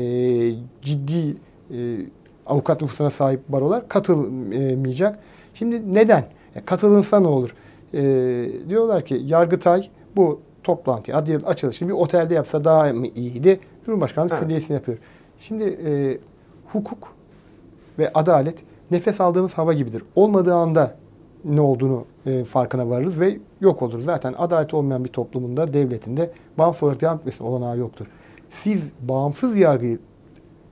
ciddi 0.83 1.37
e, 1.71 1.77
avukat 2.47 2.81
nüfusuna 2.83 3.11
sahip 3.11 3.49
barolar 3.49 3.89
katılmayacak. 3.89 5.19
Şimdi 5.55 5.95
neden? 5.95 6.25
E, 6.57 6.61
katılınsa 6.65 7.21
ne 7.21 7.27
olur? 7.27 7.55
E, 7.95 8.01
diyorlar 8.69 9.05
ki 9.05 9.21
Yargıtay 9.25 9.89
bu 10.17 10.41
toplantıyı, 10.63 11.17
adliye 11.17 11.39
açılışını 11.39 11.89
bir 11.89 11.95
otelde 11.95 12.35
yapsa 12.35 12.65
daha 12.65 12.93
mı 12.93 13.07
iyiydi? 13.07 13.61
Cumhurbaşkanlığı 13.87 14.33
Evet. 14.33 14.43
Külliyesi'ni 14.43 14.75
yapıyor. 14.75 14.99
Şimdi 15.49 15.65
e, 15.65 16.19
hukuk 16.73 17.15
ve 17.99 18.11
adalet 18.15 18.63
nefes 18.91 19.21
aldığımız 19.21 19.53
hava 19.53 19.73
gibidir. 19.73 20.03
Olmadığı 20.17 20.55
anda 20.55 20.95
ne 21.45 21.61
olduğunu 21.61 22.05
e, 22.27 22.45
farkına 22.45 22.89
varırız 22.89 23.21
ve 23.21 23.39
yok 23.61 23.83
olur. 23.83 24.01
Zaten 24.01 24.35
adalet 24.39 24.75
olmayan 24.75 25.05
bir 25.05 25.09
toplumunda, 25.09 25.73
devletinde 25.73 26.31
bağımsız 26.59 26.83
olarak 26.83 27.01
devam 27.01 27.19
etmesinin 27.19 27.49
olanağı 27.49 27.79
yoktur. 27.79 28.07
Siz 28.51 28.91
bağımsız 29.01 29.57
yargıyı 29.57 29.99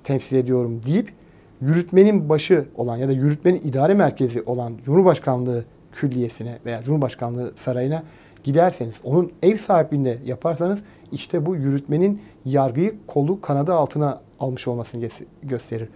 temsil 0.04 0.36
ediyorum 0.36 0.80
deyip 0.86 1.12
yürütmenin 1.60 2.28
başı 2.28 2.68
olan 2.76 2.96
ya 2.96 3.08
da 3.08 3.12
yürütmenin 3.12 3.60
idare 3.64 3.94
merkezi 3.94 4.42
olan 4.42 4.72
Cumhurbaşkanlığı 4.84 5.64
Külliyesi'ne 5.92 6.58
veya 6.66 6.82
Cumhurbaşkanlığı 6.82 7.52
Sarayı'na 7.56 8.02
giderseniz, 8.44 9.00
onun 9.04 9.32
ev 9.42 9.56
sahipliğinde 9.56 10.18
yaparsanız 10.24 10.78
işte 11.12 11.46
bu 11.46 11.56
yürütmenin 11.56 12.20
yargıyı 12.44 12.94
kolu 13.06 13.40
kanadı 13.40 13.74
altına 13.74 14.20
almış 14.40 14.68
olmasını 14.68 15.04
gö- 15.04 15.24
gösterir. 15.42 15.88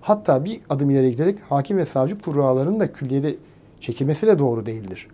Hatta 0.00 0.44
bir 0.44 0.60
adım 0.70 0.90
ileri 0.90 1.10
giderek 1.10 1.38
hakim 1.48 1.76
ve 1.76 1.86
savcı 1.86 2.18
kurralarının 2.20 2.80
da 2.80 2.92
külliyede 2.92 3.36
çekilmesi 3.80 4.26
de 4.26 4.38
doğru 4.38 4.66
değildir. 4.66 5.08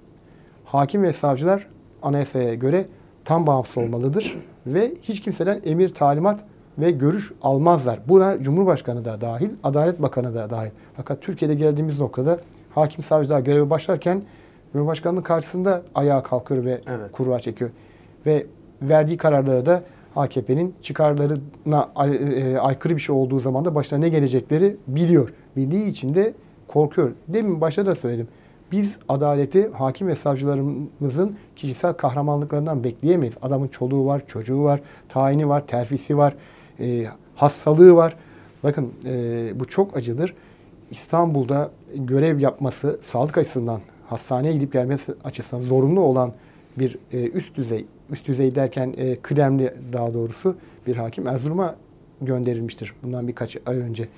Hakim 0.65 1.03
ve 1.03 1.13
savcılar 1.13 1.67
anayasaya 2.03 2.55
göre 2.55 2.87
tam 3.25 3.47
bağımsız 3.47 3.77
olmalıdır 3.79 4.37
ve 4.67 4.95
hiç 5.03 5.21
kimseden 5.21 5.61
emir, 5.65 5.89
talimat 5.89 6.45
ve 6.79 6.91
görüş 6.91 7.33
almazlar. 7.43 8.01
Buna 8.09 8.43
Cumhurbaşkanı 8.43 9.05
da 9.05 9.21
dahil, 9.21 9.51
Adalet 9.63 10.03
Bakanı 10.03 10.35
da 10.35 10.51
dahil. 10.51 10.71
Fakat 10.97 11.23
Türkiye'de 11.23 11.55
geldiğimiz 11.55 12.01
noktada 12.01 12.39
hakim 12.75 13.03
savcılar 13.05 13.41
göreve 13.41 13.71
başlarken 13.71 14.23
Cumhurbaşkanlığı 14.73 15.23
karşısında 15.23 15.83
ayağa 15.95 16.23
kalkıyor 16.23 16.65
ve 16.65 16.81
Evet. 16.87 17.13
kurra 17.13 17.41
çekiyor. 17.41 17.71
Ve 18.27 18.47
verdiği 18.83 19.17
kararlara 19.17 19.67
da 19.67 19.83
AKP'nin 20.17 20.75
çıkarlarına 20.83 21.89
e, 22.37 22.59
aykırı 22.59 22.97
bir 22.97 23.01
şey 23.01 23.17
olduğu 23.17 23.41
zaman 23.41 23.65
da 23.65 23.75
başına 23.75 23.99
ne 23.99 24.09
gelecekleri 24.09 24.77
biliyor. 24.89 25.33
Bildiği 25.57 25.87
için 25.87 26.15
de 26.15 26.35
korkuyor. 26.69 27.13
Demin 27.29 27.61
başta 27.61 27.87
da 27.87 27.95
söyledim. 27.95 28.29
Biz 28.73 28.97
adaleti 29.09 29.71
hakim 29.71 30.09
ve 30.09 30.15
savcılarımızın 30.15 31.37
kişisel 31.57 31.93
kahramanlıklarından 31.93 32.85
bekleyemeyiz. 32.85 33.35
Adamın 33.43 33.69
çoluğu 33.69 34.07
var, 34.07 34.23
çocuğu 34.27 34.65
var, 34.65 34.81
tayini 35.09 35.49
var, 35.49 35.67
terfisi 35.67 36.17
var, 36.17 36.35
e, 36.81 37.07
hastalığı 37.35 37.95
var. 37.95 38.17
Bakın 38.63 38.93
e, 39.05 39.61
bu 39.61 39.65
çok 39.65 39.97
acıdır. 39.97 40.35
İstanbul'da 40.91 41.71
görev 41.95 42.39
yapması 42.39 42.99
sağlık 43.03 43.39
açısından, 43.39 43.81
hastaneye 44.07 44.53
gidip 44.53 44.73
gelmesi 44.73 45.15
açısından 45.25 45.63
zorunlu 45.63 46.01
olan 46.01 46.33
bir 46.79 46.99
e, 47.13 47.31
üst 47.31 47.55
düzey, 47.55 47.87
üst 48.11 48.29
düzey 48.29 48.55
derken 48.55 48.95
e, 48.97 49.17
kıdemli 49.17 49.75
daha 49.93 50.15
doğrusu 50.15 50.57
bir 50.87 50.97
hakim 50.97 51.27
Erzurum'a 51.27 51.77
gönderilmiştir 52.21 52.95
bundan 53.03 53.29
birkaç 53.29 53.57
ay 53.67 53.77
önce. 53.77 54.09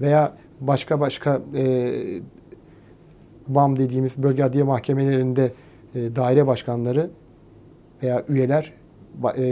Veya 0.00 0.32
başka 0.60 1.00
başka 1.00 1.40
e, 1.56 1.92
BAM 3.48 3.78
dediğimiz 3.78 4.22
bölge 4.22 4.44
adliye 4.44 4.64
mahkemelerinde 4.64 5.52
e, 5.94 6.16
daire 6.16 6.46
başkanları 6.46 7.10
veya 8.02 8.24
üyeler 8.28 8.72
e, 9.36 9.44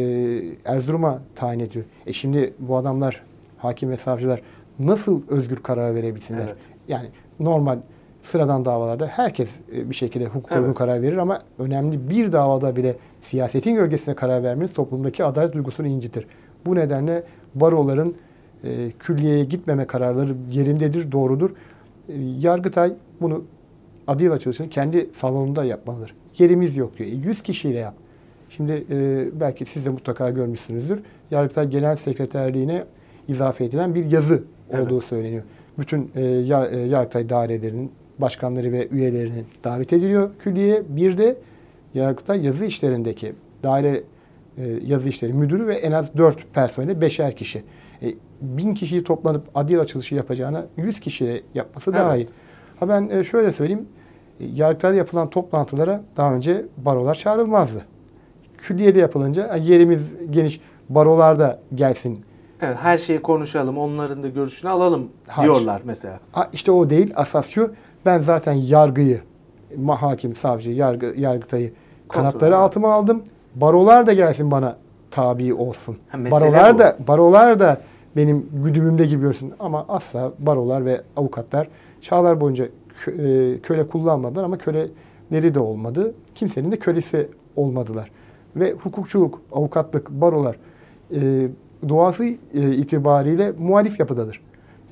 Erzurum'a 0.65 1.23
tayin 1.35 1.61
ediyor. 1.61 1.85
E 2.07 2.13
şimdi 2.13 2.55
bu 2.59 2.77
adamlar 2.77 3.23
hakim 3.59 3.91
ve 3.91 3.97
savcılar 3.97 4.43
nasıl 4.79 5.23
özgür 5.29 5.57
karar 5.57 5.95
verebilsinler? 5.95 6.47
Evet. 6.47 6.57
Yani 6.89 7.09
normal 7.41 7.79
sıradan 8.23 8.65
davalarda 8.65 9.07
herkes 9.07 9.51
e, 9.77 9.91
bir 9.91 9.95
şekilde 9.95 10.27
hukuk 10.27 10.53
Evet. 10.53 10.61
uygun 10.61 10.73
karar 10.75 11.03
verir 11.03 11.17
ama 11.17 11.39
önemli 11.59 12.11
bir 12.11 12.33
davada 12.33 12.77
bile 12.77 12.97
siyasetin 13.21 13.75
gölgesine 13.75 14.15
karar 14.15 14.43
vermeniz 14.43 14.73
toplumdaki 14.73 15.25
adalet 15.25 15.53
duygusunu 15.55 15.87
incitir. 15.87 16.27
Bu 16.67 16.75
nedenle 16.75 17.23
baroların 17.55 18.15
e, 18.65 18.91
külliyeye 18.99 19.45
gitmeme 19.45 19.87
kararları 19.87 20.35
yerindedir, 20.51 21.13
doğrudur. 21.13 21.51
E, 21.51 22.13
Yargıtay 22.41 22.93
bunu 23.21 23.45
adil 24.07 24.33
açılışını 24.33 24.69
kendi 24.69 25.09
salonunda 25.13 25.65
yapmalıdır. 25.65 26.15
Yerimiz 26.39 26.77
yok 26.77 26.99
diyor. 26.99 27.11
E, 27.11 27.13
100 27.13 27.43
kişiyle 27.43 27.79
yap. 27.79 27.95
Şimdi 28.51 28.85
e, 28.91 29.29
belki 29.41 29.65
siz 29.65 29.87
de 29.87 29.91
mutlaka 29.91 30.31
görmüşsünüzdür. 30.31 31.03
Yargıtay 31.31 31.69
Genel 31.69 31.97
Sekreterliğine 31.97 32.85
izafe 33.29 33.65
edilen 33.65 33.95
bir 33.95 34.11
yazı 34.11 34.43
Evet. 34.71 34.87
olduğu 34.87 35.01
söyleniyor. 35.01 35.43
Bütün 35.79 36.11
e, 36.17 36.23
e, 36.23 36.79
Yargıtay 36.87 37.29
dairelerinin 37.29 37.93
başkanları 38.21 38.73
ve 38.73 38.89
üyelerinin 38.89 39.47
davet 39.65 39.93
ediliyor 39.93 40.31
külliyeye. 40.39 40.83
Bir 40.89 41.19
de 41.19 41.37
Yargıtay 41.95 42.47
yazı 42.47 42.65
işlerindeki 42.65 43.33
daire 43.63 44.03
e, 44.59 44.63
yazı 44.87 45.09
işleri 45.09 45.33
müdürü 45.33 45.67
ve 45.67 45.75
en 45.75 45.93
az 45.93 46.17
4 46.17 46.55
personeli 46.55 47.01
beşer 47.01 47.37
kişi. 47.37 47.63
E, 48.03 48.15
bin 48.41 48.75
kişiyi 48.75 49.05
toplanıp 49.05 49.43
adil 49.55 49.81
açılışı 49.81 50.15
yapacağına 50.15 50.67
100 50.77 51.01
kişiyle 51.01 51.41
yapması 51.55 51.93
daha 51.93 52.17
Evet. 52.17 52.29
iyi. 52.29 52.33
Ha 52.81 52.89
ben 52.89 53.09
e, 53.09 53.25
şöyle 53.25 53.53
söyleyeyim. 53.53 53.87
E, 54.41 54.45
Yargıtay'da 54.45 54.97
yapılan 54.97 55.31
toplantılara 55.31 56.03
daha 56.17 56.35
önce 56.35 56.65
barolar 56.77 57.15
çağrılmazdı. 57.15 57.85
Külliyede 58.59 58.99
yapılınca 58.99 59.49
"Ha, 59.51 59.57
yerimiz 59.57 60.13
geniş 60.31 60.61
barolar 60.89 61.39
da 61.39 61.59
gelsin. 61.75 62.21
Evet, 62.63 62.77
her 62.81 62.97
şeyi 62.97 63.23
konuşalım, 63.23 63.79
onların 63.79 64.23
da 64.23 64.29
görüşünü 64.29 64.71
alalım 64.71 65.09
Hayır. 65.29 65.51
diyorlar 65.51 65.83
mesela. 65.85 66.21
Ha, 66.33 66.49
işte 66.53 66.73
o 66.73 66.91
değil. 66.91 67.13
Asas 67.17 67.49
şu. 67.49 67.73
Ben 68.07 68.23
zaten 68.23 68.53
yargıyı, 68.53 69.21
hakim, 69.89 70.35
savcı, 70.35 70.71
yargı, 70.71 71.15
yargıtayı 71.17 71.73
kanatları 72.09 72.51
Kontrol. 72.51 72.65
altıma 72.65 72.93
aldım. 72.93 73.23
Barolar 73.55 74.07
da 74.07 74.13
gelsin 74.13 74.51
bana 74.51 74.77
tabi 75.11 75.55
olsun. 75.55 75.97
Ha, 76.09 76.19
barolar 76.31 76.75
bu. 76.75 76.79
da 76.79 76.97
barolar 77.09 77.59
da 77.59 77.81
benim 78.17 78.47
güdümümde 78.65 79.07
gibi 79.07 79.21
görsün. 79.21 79.53
Ama 79.61 79.85
asla 79.89 80.33
barolar 80.39 80.85
ve 80.85 81.01
avukatlar 81.17 81.69
çağlar 82.01 82.41
boyunca 82.41 82.65
e, 82.65 83.59
köle 83.63 83.87
kullanmadılar 83.87 84.45
ama 84.45 84.59
köleleri 84.59 85.55
de 85.55 85.61
olmadı. 85.61 86.15
Kimsenin 86.35 86.71
de 86.71 86.79
kölesi 86.79 87.29
olmadılar. 87.57 88.11
Ve 88.57 88.73
hukukçuluk, 88.73 89.43
avukatlık, 89.53 90.11
barolar 90.11 90.57
e, 91.15 91.49
doğası 91.89 92.25
e, 92.25 92.37
itibariyle 92.55 93.53
muhalif 93.59 94.01
yapıdadır. 94.01 94.41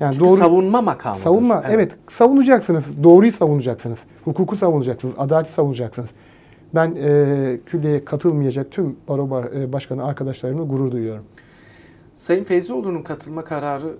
Yani 0.00 0.14
Çünkü 0.14 0.36
savunma 0.36 0.82
makamıdır. 0.82 1.20
Savunma 1.22 1.64
evet. 1.70 1.96
savunacaksınız. 2.08 3.02
Doğruyu 3.02 3.32
savunacaksınız. 3.32 3.98
Hukuku 4.24 4.56
savunacaksınız. 4.56 5.14
Adaleti 5.18 5.52
savunacaksınız. 5.52 6.08
Ben 6.74 6.96
e, 7.02 7.60
külliyeye 7.66 8.04
katılmayacak 8.04 8.70
tüm 8.70 8.96
baro 9.08 9.30
bar- 9.30 9.72
başkanı 9.72 10.04
arkadaşlarımla 10.04 10.62
gurur 10.62 10.92
duyuyorum. 10.92 11.24
Sayın 12.14 12.44
Feyzioğlu'nun 12.44 13.02
katılma 13.02 13.44
kararını 13.44 13.92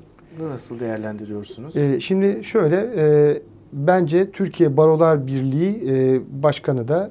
nasıl 0.50 0.80
değerlendiriyorsunuz? 0.80 1.76
E, 1.76 2.00
şimdi 2.00 2.44
şöyle 2.44 2.76
e, 2.96 3.34
bence 3.72 4.30
Türkiye 4.30 4.76
Barolar 4.76 5.26
Birliği 5.26 5.90
e, 5.90 6.20
başkanı 6.42 6.88
da 6.88 7.10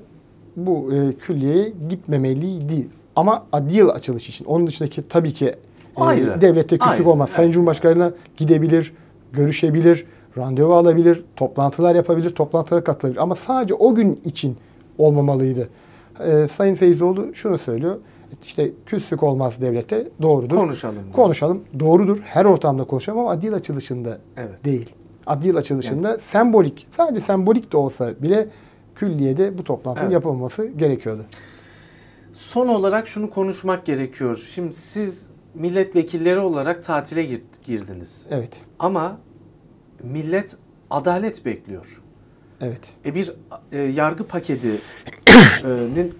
bu 0.55 0.93
e, 0.93 1.13
külliyeye 1.13 1.73
gitmemeliydi. 1.89 2.87
Ama 3.15 3.45
adil 3.51 3.85
açılış 3.89 4.29
için. 4.29 4.45
Onun 4.45 4.67
dışındaki 4.67 5.07
tabii 5.07 5.33
ki 5.33 5.53
Ayrı. 5.97 6.41
devlette 6.41 6.77
küslük 6.77 6.91
Ayrı, 6.99 7.09
olmaz. 7.09 7.29
Sayın. 7.29 7.51
Cumhurbaşkanı'na 7.51 8.11
gidebilir, 8.37 8.93
görüşebilir, 9.33 10.05
randevu 10.37 10.73
alabilir, 10.73 11.23
toplantılar 11.35 11.95
yapabilir, 11.95 12.29
toplantılara 12.29 12.83
katılabilir. 12.83 13.21
Ama 13.21 13.35
sadece 13.35 13.73
o 13.73 13.95
gün 13.95 14.21
için 14.25 14.57
olmamalıydı. 14.97 15.69
E, 16.19 16.47
Sayın 16.47 16.75
Feyzoğlu 16.75 17.35
şunu 17.35 17.57
söylüyor. 17.57 17.95
İşte 18.45 18.71
küslük 18.85 19.23
olmaz 19.23 19.61
devlete 19.61 20.07
doğrudur. 20.21 20.55
Konuşalım. 20.55 21.03
Konuşalım. 21.13 21.63
Doğrudur. 21.79 22.17
Her 22.23 22.45
ortamda 22.45 22.83
konuşalım 22.83 23.19
ama 23.19 23.29
adil 23.31 23.53
açılışında 23.53 24.17
Evet. 24.37 24.65
değil. 24.65 24.89
Adil 25.27 25.57
açılışında 25.57 26.17
sembolik, 26.19 26.87
sadece 26.91 27.21
sembolik 27.21 27.71
de 27.71 27.77
olsa 27.77 28.21
bile 28.21 28.47
külliyede 28.95 29.57
bu 29.57 29.63
toplantının 29.63 30.03
Evet. 30.03 30.13
yapılması 30.13 30.65
gerekiyordu. 30.67 31.21
Son 32.33 32.67
olarak 32.67 33.07
şunu 33.07 33.29
konuşmak 33.29 33.85
gerekiyor. 33.85 34.47
Şimdi 34.53 34.73
siz 34.73 35.29
milletvekilleri 35.59 36.39
olarak 36.39 36.83
tatile 36.83 37.23
gir- 37.23 37.41
girdiniz. 37.65 38.27
Evet. 38.31 38.51
Ama 38.79 39.17
millet 40.03 40.55
adalet 40.89 41.45
bekliyor. 41.45 42.01
Evet. 42.61 42.89
E 43.05 43.15
bir 43.15 43.31
e, 43.71 43.77
yargı 43.77 44.23
paketinin 44.27 46.13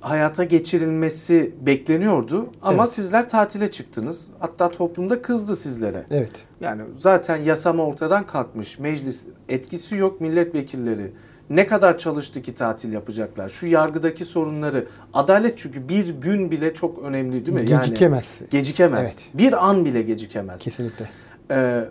hayata 0.00 0.44
geçirilmesi 0.44 1.54
bekleniyordu 1.60 2.50
ama 2.62 2.82
Evet. 2.82 2.92
sizler 2.92 3.28
tatile 3.28 3.70
çıktınız. 3.70 4.30
Hatta 4.38 4.68
toplumda 4.70 5.22
kızdı 5.22 5.56
sizlere. 5.56 6.06
Evet. 6.10 6.44
Yani 6.60 6.82
zaten 6.98 7.36
yasama 7.36 7.86
ortadan 7.86 8.26
kalkmış. 8.26 8.78
Meclis 8.78 9.24
etkisi 9.48 9.96
yok 9.96 10.20
milletvekilleri. 10.20 11.12
Ne 11.52 11.66
kadar 11.66 11.98
çalıştı 11.98 12.42
ki 12.42 12.54
tatil 12.54 12.92
yapacaklar? 12.92 13.48
Şu 13.48 13.66
yargıdaki 13.66 14.24
sorunları. 14.24 14.86
Adalet 15.14 15.58
çünkü 15.58 15.88
bir 15.88 16.08
gün 16.08 16.50
bile 16.50 16.74
çok 16.74 16.98
önemli 16.98 17.46
değil 17.46 17.58
mi? 17.58 17.70
Yani 17.70 17.80
Gecikemez. 17.80 18.40
gecikemez. 18.50 19.00
Evet. 19.00 19.28
Bir 19.34 19.68
an 19.68 19.84
bile 19.84 20.02
gecikemez. 20.02 20.60
Kesinlikle. 20.60 21.10
Ee, 21.50 21.84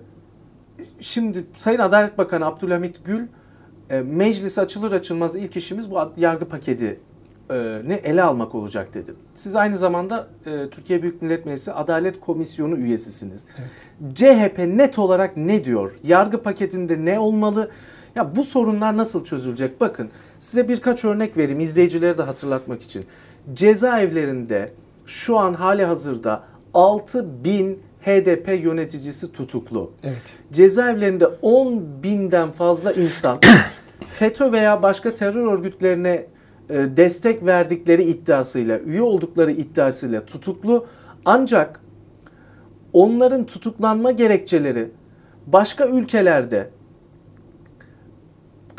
şimdi 0.99 1.45
Sayın 1.57 1.79
Adalet 1.79 2.17
Bakanı 2.17 2.45
Abdülhamit 2.45 3.05
Gül 3.05 3.27
e, 3.89 3.99
meclis 4.01 4.57
açılır 4.57 4.91
açılmaz 4.91 5.35
ilk 5.35 5.57
işimiz 5.57 5.91
bu 5.91 6.11
yargı 6.17 6.45
paketi 6.45 6.99
e, 7.49 7.81
ne 7.87 7.93
ele 7.93 8.23
almak 8.23 8.55
olacak 8.55 8.93
dedi. 8.93 9.13
Siz 9.35 9.55
aynı 9.55 9.77
zamanda 9.77 10.27
e, 10.45 10.69
Türkiye 10.69 11.01
Büyük 11.01 11.21
Millet 11.21 11.45
Meclisi 11.45 11.71
Adalet 11.71 12.19
Komisyonu 12.19 12.77
üyesisiniz. 12.77 13.45
CHP 14.15 14.57
net 14.57 14.99
olarak 14.99 15.37
ne 15.37 15.65
diyor? 15.65 15.99
Yargı 16.03 16.43
paketinde 16.43 17.05
ne 17.05 17.19
olmalı? 17.19 17.71
Ya 18.15 18.35
bu 18.35 18.43
sorunlar 18.43 18.97
nasıl 18.97 19.25
çözülecek? 19.25 19.81
Bakın 19.81 20.09
size 20.39 20.67
birkaç 20.67 21.05
örnek 21.05 21.37
vereyim 21.37 21.59
izleyicilere 21.59 22.17
de 22.17 22.23
hatırlatmak 22.23 22.81
için. 22.81 23.05
Cezaevlerinde 23.53 24.71
şu 25.05 25.37
an 25.37 25.53
hali 25.53 25.85
hazırda 25.85 26.43
6 26.73 27.43
bin 27.43 27.79
HDP 28.01 28.63
yöneticisi 28.63 29.31
tutuklu. 29.31 29.91
Evet. 30.03 30.21
Cezaevlerinde 30.51 31.27
10 31.27 31.83
binden 32.03 32.51
fazla 32.51 32.91
insan 32.91 33.39
FETÖ 34.07 34.51
veya 34.51 34.83
başka 34.83 35.13
terör 35.13 35.53
örgütlerine 35.53 36.25
e, 36.69 36.97
destek 36.97 37.45
verdikleri 37.45 38.03
iddiasıyla, 38.03 38.79
üye 38.79 39.01
oldukları 39.01 39.51
iddiasıyla 39.51 40.25
tutuklu. 40.25 40.85
Ancak 41.25 41.79
onların 42.93 43.45
tutuklanma 43.45 44.11
gerekçeleri 44.11 44.91
başka 45.47 45.87
ülkelerde 45.87 46.69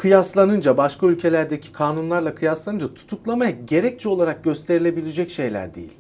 kıyaslanınca, 0.03 0.77
başka 0.77 1.07
ülkelerdeki 1.07 1.73
kanunlarla 1.73 2.35
kıyaslanınca 2.35 2.95
tutuklamaya 2.95 3.51
gerekçe 3.51 4.09
olarak 4.09 4.45
gösterilebilecek 4.45 5.31
şeyler 5.31 5.75
değil. 5.75 5.93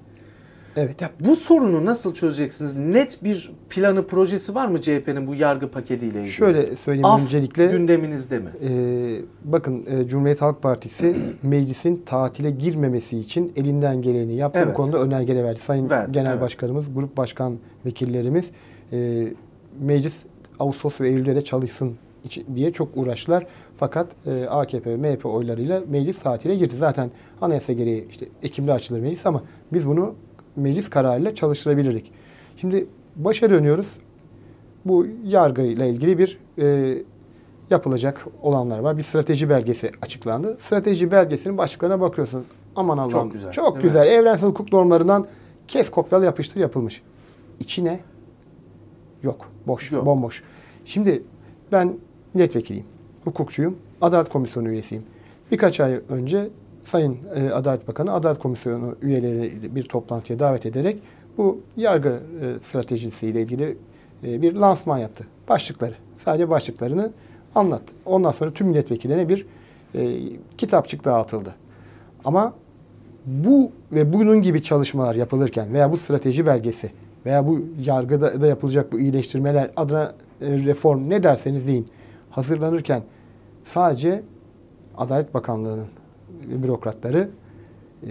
Evet. 0.76 1.02
Ya 1.02 1.11
bu 1.21 1.37
sorunu 1.37 1.85
nasıl 1.85 2.14
çözeceksiniz? 2.14 2.75
Net 2.75 3.25
bir 3.25 3.52
planı, 3.71 4.06
projesi 4.06 4.54
var 4.54 4.68
mı 4.68 4.80
CHP'nin 4.80 5.26
bu 5.26 5.35
yargı 5.35 5.71
paketiyle 5.71 6.18
ilgili? 6.18 6.30
Şöyle 6.30 6.76
söyleyeyim 6.76 7.04
Af 7.04 7.23
öncelikle. 7.23 7.66
gündeminizde 7.66 8.38
mi? 8.38 8.50
Ee, 8.62 9.21
bakın 9.44 9.87
e, 9.87 10.06
Cumhuriyet 10.06 10.42
Halk 10.42 10.62
Partisi 10.62 11.16
meclisin 11.42 12.02
tatile 12.06 12.50
girmemesi 12.50 13.18
için 13.18 13.52
elinden 13.56 14.02
geleni 14.02 14.35
yaptı. 14.35 14.59
Evet. 14.59 14.68
Bu 14.68 14.76
konuda 14.76 14.99
önergeler 14.99 15.44
verdi. 15.44 15.61
Sayın 15.61 15.90
Verdi, 15.90 16.12
Genel 16.12 16.30
evet. 16.30 16.40
Başkanımız, 16.40 16.94
grup 16.94 17.16
başkan 17.16 17.59
vekillerimiz 17.87 18.50
e, 18.92 19.28
meclis 19.80 20.26
Ağustos 20.59 21.00
ve 21.00 21.09
Eylül'de 21.09 21.37
de 21.37 21.42
çalışsın 21.42 21.97
diye 22.55 22.73
çok 22.73 22.88
uğraştılar. 22.97 23.47
Fakat 23.76 24.06
e, 24.26 24.45
AKP 24.45 24.91
ve 24.91 24.97
MHP 24.97 25.26
oylarıyla 25.26 25.82
meclis 25.89 26.23
tatile 26.23 26.54
girdi. 26.54 26.76
Zaten 26.76 27.11
anayasa 27.41 27.73
gereği 27.73 28.08
işte 28.11 28.26
Ekim'de 28.43 28.73
açılır 28.73 29.00
meclis 29.00 29.26
ama 29.26 29.43
biz 29.73 29.89
bunu 29.89 30.15
meclis 30.56 30.91
kararıyla 30.91 31.35
çalıştırabilirdik. 31.35 32.13
Şimdi 32.56 32.87
başa 33.17 33.50
dönüyoruz. 33.50 33.97
Bu 34.85 35.06
yargıyla 35.25 35.87
ilgili 35.87 36.19
bir 36.19 36.39
e, 36.58 36.95
yapılacak 37.71 38.26
olanlar 38.43 38.78
var. 38.78 38.99
Bir 38.99 39.02
strateji 39.02 39.49
belgesi 39.49 39.91
açıklandı. 40.02 40.56
Strateji 40.61 41.11
belgesinin 41.11 41.58
başlıklarına 41.58 42.00
bakıyorsunuz. 42.00 42.47
Aman 42.76 42.99
Allah'ım. 42.99 43.11
Çok 43.11 43.32
güzel, 43.32 43.52
Çok 43.52 43.75
değil 43.75 43.85
mi? 43.85 43.89
güzel. 43.89 44.06
Evrensel 44.06 44.49
hukuk 44.49 44.73
normlarından 44.73 45.26
kes 45.69 45.91
kopyala 45.91 46.25
yapıştır 46.25 46.61
yapılmış. 46.61 47.02
İçine 47.61 48.00
yok. 49.23 49.49
Boş. 49.67 49.93
Yok. 49.93 50.06
Bomboş. 50.06 50.43
Şimdi 50.85 51.23
ben 51.73 51.97
milletvekiliyim. 52.34 52.86
Hukukçuyum. 53.25 53.76
Adalet 54.00 54.28
Komisyonu 54.28 54.68
üyesiyim. 54.68 55.04
Birkaç 55.50 55.80
ay 55.80 56.00
önce 56.08 56.49
Sayın 56.82 57.18
e, 57.34 57.50
Adalet 57.50 57.88
Bakanı 57.88 58.12
Adalet 58.12 58.38
Komisyonu 58.38 58.97
üyeleri 59.02 59.75
bir 59.75 59.82
toplantıya 59.82 60.38
davet 60.38 60.66
ederek 60.66 61.02
bu 61.38 61.60
yargı 61.76 62.08
e, 62.08 62.64
stratejisiyle 62.64 63.42
ilgili 63.42 63.76
e, 64.25 64.42
bir 64.42 64.54
lansman 64.54 64.99
yaptı. 64.99 65.26
Başlıkları. 65.49 65.95
Sadece 66.25 66.50
başlıklarını 66.50 67.12
anlattı. 67.54 67.92
Ondan 68.06 68.30
sonra 68.30 68.52
tüm 68.52 68.66
milletvekillerine 68.66 69.28
bir 69.28 69.47
e, 69.95 70.18
kitapçık 70.58 71.04
dağıtıldı. 71.04 71.54
Ama 72.25 72.54
bu 73.26 73.71
ve 73.92 74.12
bunun 74.12 74.42
gibi 74.42 74.62
çalışmalar 74.62 75.14
yapılırken 75.14 75.73
veya 75.73 75.92
bu 75.92 75.97
strateji 75.97 76.47
belgesi 76.47 76.90
veya 77.26 77.47
bu 77.47 77.60
yargıda 77.84 78.40
da 78.40 78.47
yapılacak 78.47 78.92
bu 78.92 79.00
iyileştirmeler 79.00 79.71
adına 79.76 80.12
e, 80.40 80.58
reform 80.58 81.10
ne 81.10 81.23
derseniz 81.23 81.66
deyin 81.66 81.88
hazırlanırken 82.32 83.02
sadece 83.64 84.23
Adalet 84.99 85.34
Bakanlığı'nın 85.34 85.86
bürokratları 86.62 87.30
e, 88.02 88.08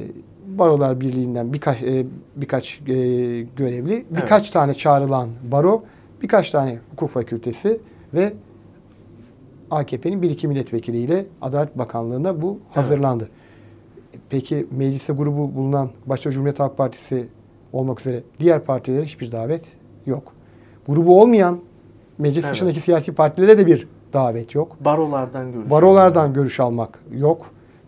Barolar 0.47 1.01
Birliği'nden 1.01 1.53
birkaç 1.53 1.81
e, 1.81 2.05
birkaç 2.36 2.79
e, 2.79 2.84
görevli, 3.41 4.05
birkaç 4.10 4.49
tane 4.49 4.73
çağrılan 4.73 5.29
baro, 5.51 5.84
birkaç 6.21 6.51
tane 6.51 6.79
hukuk 6.91 7.10
fakültesi 7.10 7.79
ve 8.13 8.34
AKP'nin 9.71 10.21
bir 10.21 10.29
iki 10.29 10.47
milletvekiliyle 10.47 11.25
Adalet 11.41 11.77
Bakanlığı'nda 11.77 12.41
bu 12.41 12.60
hazırlandı. 12.71 13.29
Peki 14.29 14.67
mecliste 14.71 15.13
grubu 15.13 15.55
bulunan 15.55 15.89
başta 16.05 16.31
Cumhuriyet 16.31 16.60
Halk 16.60 16.77
Partisi 16.77 17.27
olmak 17.73 17.99
üzere 17.99 18.23
diğer 18.39 18.63
partilere 18.65 19.05
hiçbir 19.05 19.31
davet 19.31 19.63
yok. 20.05 20.34
Grubu 20.88 21.21
olmayan 21.21 21.60
meclis 22.17 22.43
Evet. 22.45 22.53
dışındaki 22.53 22.79
siyasi 22.79 23.13
partilere 23.13 23.57
de 23.57 23.67
bir 23.67 23.88
davet 24.13 24.56
yok. 24.56 24.78
Barolardan 24.86 25.52
görüş. 25.52 25.69
Barolardan 25.69 26.34
görüş 26.34 26.60
almak 26.60 27.00
yok. 27.17 27.45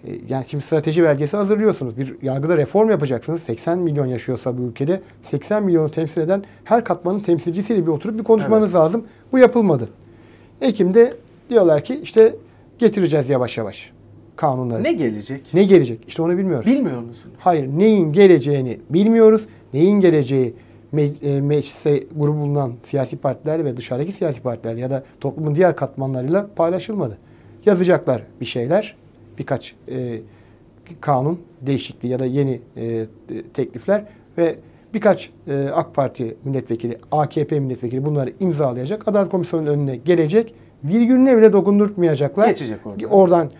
E, 0.08 0.12
Yani 0.30 0.46
şimdi 0.48 0.64
strateji 0.64 1.04
belgesi 1.04 1.38
hazırlıyorsunuz. 1.38 1.98
Bir 1.98 2.16
yargıda 2.22 2.58
reform 2.58 2.90
yapacaksınız. 2.90 3.42
80 3.44 3.80
milyon 3.80 4.06
yaşıyorsa 4.06 4.58
bu 4.58 4.62
ülkede 4.62 5.02
80 5.22 5.64
milyonu 5.64 5.92
temsil 5.92 6.22
eden 6.22 6.44
her 6.64 6.84
katmanın 6.84 7.20
temsilcisiyle 7.20 7.82
bir 7.82 7.92
oturup 7.92 8.20
bir 8.20 8.24
konuşmanız 8.24 8.76
lazım. 8.76 9.04
Bu 9.32 9.38
yapılmadı. 9.38 9.90
Ekim'de 10.62 11.14
diyorlar 11.50 11.84
ki 11.84 12.00
işte 12.04 12.36
getireceğiz 12.80 13.30
yavaş 13.30 13.58
yavaş 13.58 13.92
kanunları. 14.36 14.84
Ne 14.84 14.88
Ne, 14.90 14.94
gelecek? 14.94 15.42
gelecek? 15.54 16.00
İşte 16.08 16.22
onu 16.22 16.38
bilmiyoruz. 16.38 16.66
Bilmiyor 16.66 17.02
musunuz? 17.02 17.36
Hayır, 17.40 17.68
neyin 17.78 18.14
geleceğini 18.14 18.80
bilmiyoruz. 18.90 19.46
Neyin 19.74 20.00
geleceği 20.00 20.54
me- 20.94 21.26
e, 21.38 21.42
meclise 21.42 22.00
grubu 22.16 22.40
bulunan 22.42 22.74
siyasi 22.86 23.18
partiler 23.18 23.66
ve 23.66 23.78
dışarıdaki 23.78 24.12
siyasi 24.12 24.42
partiler 24.42 24.76
ya 24.76 24.90
da 24.90 25.04
toplumun 25.20 25.56
diğer 25.56 25.76
katmanlarıyla 25.76 26.48
paylaşılmadı. 26.56 27.18
Yazacaklar 27.66 28.24
bir 28.42 28.46
şeyler, 28.46 28.96
birkaç 29.38 29.76
e, 29.92 30.22
kanun 31.02 31.40
değişikliği 31.62 32.08
ya 32.08 32.20
da 32.20 32.26
yeni 32.26 32.62
e, 32.78 33.06
teklifler 33.54 34.06
ve 34.38 34.56
birkaç 34.94 35.30
e, 35.48 35.70
AK 35.74 35.96
Parti 35.96 36.38
milletvekili, 36.44 36.98
AKP 37.12 37.60
milletvekili 37.60 38.06
bunları 38.06 38.34
imzalayacak. 38.40 39.08
Adalet 39.08 39.30
Komisyonu'nun 39.32 39.72
önüne 39.72 39.96
gelecek. 39.96 40.56
Virgülüne 40.84 41.38
bile 41.38 41.54
dokundurtmayacaklar. 41.54 42.48
Geçecek 42.48 42.80
orada. 42.86 43.08
Oradan 43.08 43.52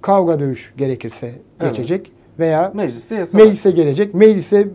kavga 0.00 0.40
dövüş 0.40 0.74
gerekirse 0.76 1.32
Evet. 1.60 1.70
geçecek 1.76 2.12
veya 2.38 2.72
Mecliste 2.74 3.14
yasa. 3.14 3.38
Meclise 3.38 3.70
gelecek. 3.70 4.14
Meclise 4.14 4.68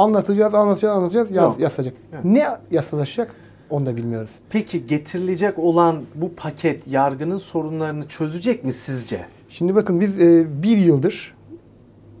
anlatacağız, 0.00 0.54
anlatacağız, 0.54 0.96
anlatacağız. 0.96 1.30
Yaz, 1.30 1.60
Yok. 1.60 1.92
Evet. 2.12 2.24
Ne 2.24 2.46
yasalaşacak? 2.70 3.34
Onu 3.70 3.86
da 3.86 3.96
bilmiyoruz. 3.96 4.30
Peki 4.50 4.86
getirilecek 4.86 5.58
olan 5.58 6.02
bu 6.14 6.34
paket 6.34 6.88
yargının 6.88 7.36
sorunlarını 7.36 8.08
çözecek 8.08 8.64
mi 8.64 8.72
sizce? 8.72 9.20
Şimdi 9.48 9.74
bakın 9.74 10.00
biz 10.00 10.20
e, 10.20 10.46
bir 10.62 10.76
yıldır 10.76 11.34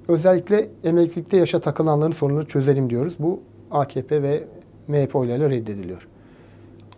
özellikle 0.08 0.68
emeklilikte 0.84 1.36
yaşa 1.36 1.58
takılanların 1.58 2.12
sorununu 2.12 2.46
çözelim 2.46 2.90
diyoruz. 2.90 3.14
Bu 3.18 3.40
AKP 3.70 4.22
ve 4.22 4.44
MHP 4.88 5.16
oylarıyla 5.16 5.50
reddediliyor. 5.50 6.08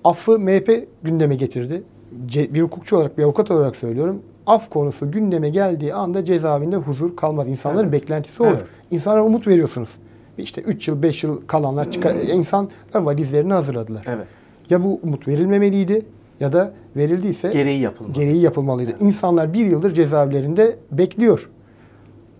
Affı 0.05 0.39
MHP 0.39 0.89
gündeme 1.03 1.35
getirdi. 1.35 1.83
Ce- 2.27 2.55
bir 2.55 2.63
hukukçu 2.63 2.97
olarak, 2.97 3.19
bir 3.19 3.23
avukat 3.23 3.51
olarak 3.51 3.77
söylüyorum. 3.77 4.23
Af 4.47 4.71
konusu 4.71 5.11
gündeme 5.11 5.49
geldiği 5.49 5.95
anda 5.95 6.25
cezaevinde 6.25 6.77
huzur 6.77 7.17
kalmaz. 7.17 7.49
İnsanların 7.49 7.89
Evet. 7.89 7.93
beklentisi 8.03 8.43
olur. 8.43 8.51
Evet. 8.53 8.67
İnsanlara 8.91 9.25
umut 9.25 9.47
veriyorsunuz. 9.47 9.89
İşte 10.39 10.61
3 10.61 10.89
yıl 10.89 11.03
5 11.03 11.23
yıl 11.25 11.41
kalanlar 11.47 11.93
çıkar, 11.93 12.15
insanlar 12.15 12.71
valizlerini 12.95 13.53
hazırladılar. 13.53 14.05
Evet. 14.09 14.27
Ya 14.71 14.85
bu 14.85 15.01
umut 15.03 15.29
verilmemeliydi 15.29 16.03
ya 16.41 16.53
da 16.53 16.73
verildiyse 16.97 17.49
Gereği 17.51 17.81
yapılmalı. 17.81 18.13
gereği 18.15 18.41
yapılmalıydı. 18.43 18.91
İnsanlar 19.01 19.53
bir 19.53 19.67
yıldır 19.67 19.95
cezaevlerinde 19.95 20.77
bekliyor. 20.93 21.51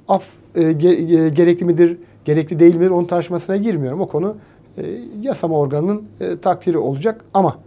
Af 0.09 0.27
e, 0.55 0.61
ge- 0.61 1.25
e, 1.25 1.29
gerekli 1.29 1.65
midir, 1.67 1.99
gerekli 2.25 2.59
değil 2.61 2.75
midir 2.77 2.91
onun 2.91 3.05
tartışmasına 3.05 3.57
girmiyorum. 3.57 4.01
O 4.01 4.09
konu 4.09 4.37
e, 4.79 4.83
yasama 5.21 5.59
organının 5.59 6.03
e, 6.21 6.39
takdiri 6.39 6.79
olacak 6.79 7.25
ama 7.35 7.59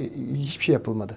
e, 0.00 0.04
hiçbir 0.34 0.64
şey 0.64 0.72
yapılmadı. 0.72 1.16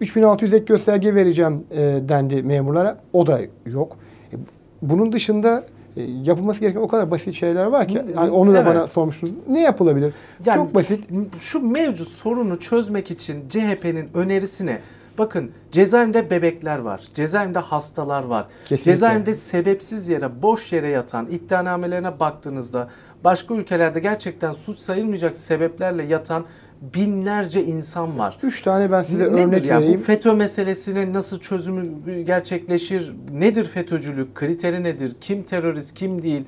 3600 0.00 0.54
ek 0.54 0.64
gösterge 0.64 1.14
vereceğim 1.14 1.64
e, 1.70 1.78
dendi 2.08 2.42
memurlara. 2.42 2.98
O 3.12 3.26
da 3.26 3.40
yok. 3.66 3.96
E, 4.32 4.36
bunun 4.82 5.12
dışında 5.12 5.64
e, 5.96 6.02
yapılması 6.02 6.60
gereken 6.60 6.80
o 6.80 6.88
kadar 6.88 7.10
basit 7.10 7.34
şeyler 7.34 7.64
var 7.66 7.88
ki. 7.88 8.02
Yani 8.16 8.30
onu 8.30 8.52
da 8.52 8.58
Evet. 8.58 8.66
bana 8.66 8.86
sormuştunuz. 8.86 9.32
Ne 9.48 9.60
yapılabilir? 9.60 10.12
Yani 10.46 10.56
Çok 10.56 10.74
basit. 10.74 11.04
Şu 11.38 11.60
mevcut 11.70 12.08
sorunu 12.08 12.60
çözmek 12.60 13.10
için 13.10 13.48
CHP'nin 13.48 14.08
önerisi 14.14 14.66
ne? 14.66 14.80
Bakın 15.18 15.50
cezaevinde 15.72 16.30
bebekler 16.30 16.78
var. 16.78 17.02
Cezaevinde 17.14 17.58
hastalar 17.58 18.24
var. 18.24 18.46
Kesinlikle. 18.64 18.92
Cezaevinde 18.92 19.36
sebepsiz 19.36 20.08
yere, 20.08 20.42
boş 20.42 20.72
yere 20.72 20.88
yatan 20.88 21.26
iddianamelerine 21.30 22.20
baktığınızda 22.20 22.88
başka 23.24 23.54
ülkelerde 23.54 24.00
gerçekten 24.00 24.52
suç 24.52 24.78
sayılmayacak 24.78 25.36
sebeplerle 25.36 26.02
yatan 26.02 26.44
binlerce 26.80 27.64
insan 27.64 28.18
var. 28.18 28.38
Üç 28.42 28.62
tane 28.62 28.92
ben 28.92 29.02
size 29.02 29.24
Nedir 29.24 29.32
örnek 29.32 29.64
ya? 29.64 29.80
vereyim. 29.80 29.98
Bu 30.00 30.04
FETÖ 30.04 30.32
meselesinin 30.32 31.14
nasıl 31.14 31.40
çözümü 31.40 32.22
gerçekleşir? 32.22 33.14
Nedir 33.32 33.64
FETÖ'cülük? 33.64 34.34
Kriteri 34.34 34.82
nedir? 34.82 35.16
Kim 35.20 35.42
terörist, 35.42 35.94
kim 35.94 36.22
değil? 36.22 36.44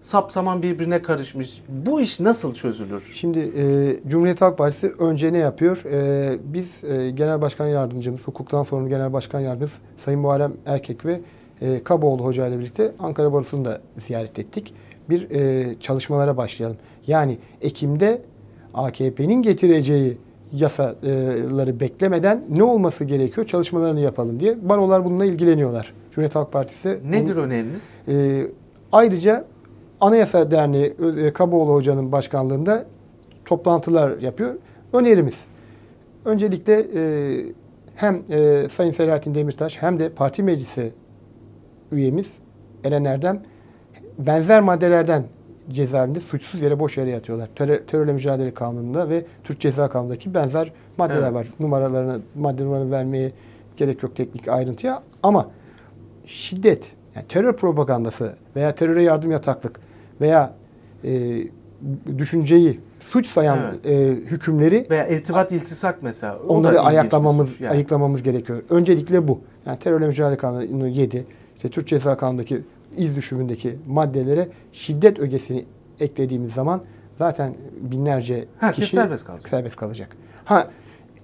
Sapsaman 0.00 0.62
birbirine 0.62 1.02
karışmış. 1.02 1.62
Bu 1.68 2.00
iş 2.00 2.20
nasıl 2.20 2.54
çözülür? 2.54 3.12
Şimdi 3.14 3.38
e, 3.38 3.64
Cumhuriyet 4.08 4.40
Halk 4.40 4.58
Partisi 4.58 4.92
önce 4.98 5.32
ne 5.32 5.38
yapıyor? 5.38 5.84
E, 5.84 6.38
biz 6.44 6.84
e, 6.84 7.10
Genel 7.10 7.40
Başkan 7.42 7.66
Yardımcımız, 7.66 8.26
hukuktan 8.28 8.62
sorumlu 8.62 8.88
Genel 8.88 9.12
Başkan 9.12 9.40
Yardımcımız 9.40 9.78
Sayın 9.96 10.20
Muharrem 10.20 10.52
Erkek 10.66 11.06
ve 11.06 11.20
e, 11.60 11.84
Kaboğlu 11.84 12.24
Hoca 12.24 12.46
ile 12.46 12.58
birlikte 12.58 12.92
Ankara 12.98 13.32
Barosu'nu 13.32 13.64
da 13.64 13.80
ziyaret 13.98 14.38
ettik. 14.38 14.74
Bir 15.10 15.30
e, 15.30 15.64
çalışmalara 15.80 16.36
başlayalım. 16.36 16.76
Yani 17.06 17.38
Ekim'de 17.62 18.22
AKP'nin 18.74 19.42
getireceği 19.42 20.18
yasaları 20.52 21.80
beklemeden 21.80 22.44
ne 22.48 22.62
olması 22.62 23.04
gerekiyor 23.04 23.46
çalışmalarını 23.46 24.00
yapalım 24.00 24.40
diye. 24.40 24.68
Barolar 24.68 25.04
bununla 25.04 25.24
ilgileniyorlar. 25.24 25.92
Cumhuriyet 26.10 26.34
Halk 26.34 26.52
Partisi 26.52 26.98
Nedir 27.10 27.36
öneriniz? 27.36 28.00
ee, 28.08 28.46
ayrıca 28.92 29.44
Anayasa 30.00 30.50
Derneği 30.50 30.94
e, 31.18 31.32
Kaboğlu 31.32 31.74
Hoca'nın 31.74 32.12
başkanlığında 32.12 32.84
toplantılar 33.44 34.18
yapıyor. 34.18 34.54
Önerimiz. 34.92 35.44
Öncelikle 36.24 36.86
e, 36.94 37.02
hem 37.94 38.22
e, 38.30 38.68
Sayın 38.68 38.92
Selahattin 38.92 39.34
Demirtaş 39.34 39.82
hem 39.82 39.98
de 39.98 40.08
parti 40.08 40.42
meclisi 40.42 40.92
üyemiz 41.92 42.32
Eren 42.84 43.04
Erdem 43.04 43.42
benzer 44.18 44.60
maddelerden 44.60 45.24
cezaevinde 45.70 46.20
suçsuz 46.20 46.62
yere 46.62 46.78
boş 46.78 46.96
yere 46.96 47.10
yatıyorlar. 47.10 47.48
Terör, 47.56 47.78
terörle 47.78 48.12
mücadele 48.12 48.54
kanununda 48.54 49.08
ve 49.08 49.24
Türk 49.44 49.60
Ceza 49.60 49.88
Kanunu'ndaki 49.88 50.34
benzer 50.34 50.72
maddeler 50.98 51.22
Evet. 51.22 51.34
var. 51.34 51.48
Numaralarını, 51.60 52.20
madde 52.34 52.64
numaralarını 52.64 52.90
vermeye 52.90 53.32
gerek 53.76 54.02
yok 54.02 54.16
teknik 54.16 54.48
ayrıntıya 54.48 55.02
ama 55.22 55.50
şiddet, 56.26 56.92
yani 57.16 57.26
terör 57.28 57.56
propagandası 57.56 58.32
veya 58.56 58.74
teröre 58.74 59.02
yardım 59.02 59.30
yataklık 59.30 59.80
veya 60.20 60.52
e, 61.04 61.42
düşünceyi 62.18 62.80
suç 63.10 63.26
sayan 63.26 63.76
e, 63.84 63.94
hükümleri 64.06 64.86
Veya 64.90 65.08
irtibat 65.08 65.52
iltisak 65.52 66.02
mesela. 66.02 66.38
O 66.48 66.56
onları 66.56 66.80
ayaklamamız 66.80 67.60
yani. 67.60 67.72
ayıklamamız 67.72 68.22
gerekiyor. 68.22 68.62
Öncelikle 68.70 69.28
bu. 69.28 69.40
Yani 69.66 69.78
terörle 69.78 70.06
mücadele 70.06 70.36
kanunu 70.36 70.88
7, 70.88 71.24
işte 71.56 71.68
Türk 71.68 71.86
Ceza 71.86 72.16
Kanunu'ndaki 72.16 72.60
iz 72.96 73.16
düşümündeki 73.16 73.78
maddelere 73.86 74.48
şiddet 74.72 75.18
ögesini 75.18 75.64
eklediğimiz 76.00 76.52
zaman 76.52 76.82
zaten 77.18 77.54
binlerce 77.80 78.44
Herkes 78.58 78.84
kişi 78.84 78.96
serbest 78.96 79.24
kalacak. 79.24 79.48
serbest 79.48 79.76
kalacak. 79.76 80.08
Ha 80.44 80.68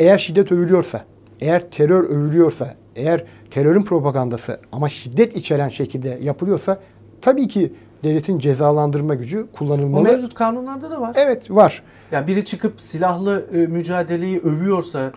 eğer 0.00 0.18
şiddet 0.18 0.52
övülüyorsa, 0.52 1.04
eğer 1.40 1.70
terör 1.70 2.04
övülüyorsa, 2.04 2.74
eğer 2.96 3.24
terörün 3.50 3.82
propagandası 3.82 4.60
ama 4.72 4.88
şiddet 4.88 5.36
içeren 5.36 5.68
şekilde 5.68 6.18
yapılıyorsa 6.22 6.78
tabii 7.20 7.48
ki 7.48 7.72
devletin 8.04 8.38
cezalandırma 8.38 9.14
gücü 9.14 9.46
kullanılmalı. 9.52 10.02
mevcut 10.02 10.34
kanunlarda 10.34 10.90
da 10.90 11.00
var. 11.00 11.12
Evet 11.18 11.50
var. 11.50 11.82
Yani 12.12 12.26
biri 12.26 12.44
çıkıp 12.44 12.80
silahlı 12.80 13.46
e, 13.54 13.56
mücadeleyi 13.56 14.38
övüyorsa, 14.40 15.12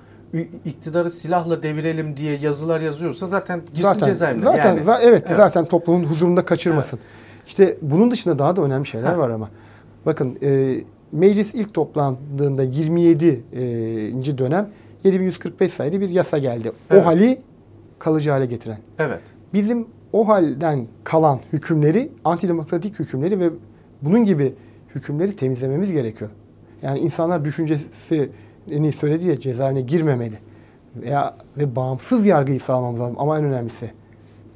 iktidarı 0.66 1.10
silahla 1.10 1.64
devirelim 1.64 2.18
diye 2.18 2.38
yazılar 2.38 2.80
yazıyorsa 2.80 3.28
zaten 3.28 3.62
gitsin 3.66 3.82
zaten 3.82 4.06
cezaevine. 4.08 4.44
zaten 4.44 4.68
yani. 4.76 4.80
za- 4.82 5.00
evet, 5.02 5.24
Evet. 5.28 5.38
zaten 5.38 5.66
toplumun 5.66 6.04
huzurunda 6.04 6.46
kaçırmasın. 6.46 7.00
İşte 7.48 7.78
bunun 7.82 8.12
dışında 8.12 8.40
daha 8.40 8.56
da 8.56 8.62
önemli 8.62 8.88
şeyler 8.88 9.14
Ha. 9.14 9.18
var 9.18 9.30
ama. 9.30 9.50
Bakın 10.06 10.38
e, 10.44 10.76
meclis 11.12 11.54
ilk 11.54 11.74
toplandığında 11.74 12.64
27. 12.64 13.44
e, 13.54 14.38
dönem 14.38 14.70
7145 15.04 15.74
sayılı 15.74 16.02
bir 16.02 16.10
yasa 16.10 16.38
geldi. 16.38 16.72
Evet. 16.92 17.04
O 17.04 17.06
hali 17.06 17.40
kalıcı 18.00 18.30
hale 18.30 18.46
getiren. 18.46 18.78
Evet. 19.00 19.22
Bizim 19.54 19.88
o 20.14 20.28
halden 20.28 20.88
kalan 21.04 21.40
hükümleri, 21.54 22.12
antidemokratik 22.26 23.00
hükümleri 23.00 23.40
ve 23.40 23.50
bunun 24.02 24.26
gibi 24.26 24.54
hükümleri 24.96 25.36
temizlememiz 25.36 25.92
gerekiyor. 25.92 26.30
Yani 26.82 27.00
insanlar 27.00 27.46
düşüncesini 28.68 28.92
söyledi 28.92 29.28
ya 29.28 29.40
cezaevine 29.40 29.82
girmemeli. 29.82 30.40
Veya 30.96 31.36
ve 31.58 31.76
bağımsız 31.76 32.26
yargıyı 32.26 32.60
sağlamamız 32.60 33.00
lazım. 33.02 33.16
Ama 33.20 33.38
en 33.38 33.44
önemlisi 33.44 33.92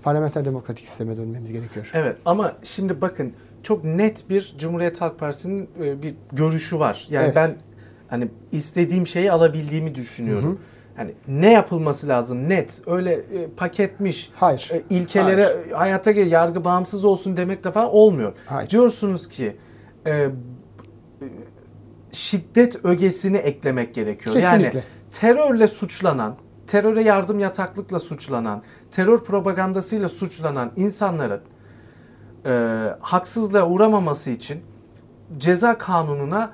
parlamenter 0.04 0.46
demokratik 0.46 0.88
sisteme 0.88 1.18
dönmemiz 1.18 1.52
gerekiyor. 1.52 1.92
Evet 1.94 2.18
ama 2.26 2.54
şimdi 2.64 3.02
bakın 3.02 3.34
çok 3.64 3.84
net 3.84 4.30
bir 4.30 4.56
Cumhuriyet 4.58 5.02
Halk 5.02 5.20
Partisi'nin 5.20 5.70
e, 5.84 6.02
bir 6.04 6.16
görüşü 6.32 6.80
var. 6.80 7.08
Yani 7.10 7.24
Evet. 7.26 7.36
ben 7.36 7.56
hani 8.08 8.28
istediğim 8.52 9.08
şeyi 9.08 9.32
alabildiğimi 9.32 9.96
düşünüyorum. 9.96 10.60
Hani 10.96 11.12
ne 11.28 11.52
yapılması 11.54 12.08
lazım 12.08 12.50
net 12.50 12.82
öyle 12.88 13.14
e, 13.14 13.48
paketmiş 13.58 14.32
Hayır. 14.36 14.72
e, 14.74 14.82
ilkelere 14.90 15.44
Hayır. 15.44 15.72
hayata 15.72 16.12
gel 16.12 16.32
yargı 16.32 16.66
bağımsız 16.66 17.06
olsun 17.06 17.38
demekle 17.38 17.72
falan 17.72 17.90
olmuyor. 17.94 18.34
Hayır. 18.46 18.70
Diyorsunuz 18.70 19.30
ki 19.30 19.56
e, 20.08 20.30
şiddet 22.12 22.86
ögesini 22.86 23.38
eklemek 23.38 23.96
gerekiyor. 23.96 24.36
Yani 24.36 24.64
Kesinlikle. 24.64 24.84
terörle 25.12 25.68
suçlanan, 25.68 26.36
teröre 26.68 27.02
yardım 27.02 27.40
yataklıkla 27.40 28.00
suçlanan, 28.00 28.64
terör 28.92 29.24
propagandasıyla 29.24 30.10
suçlanan 30.10 30.72
insanların 30.76 31.42
e, 32.46 32.50
haksızlığa 33.00 33.70
uğramaması 33.70 34.30
için 34.30 34.60
ceza 35.38 35.78
kanununa 35.78 36.52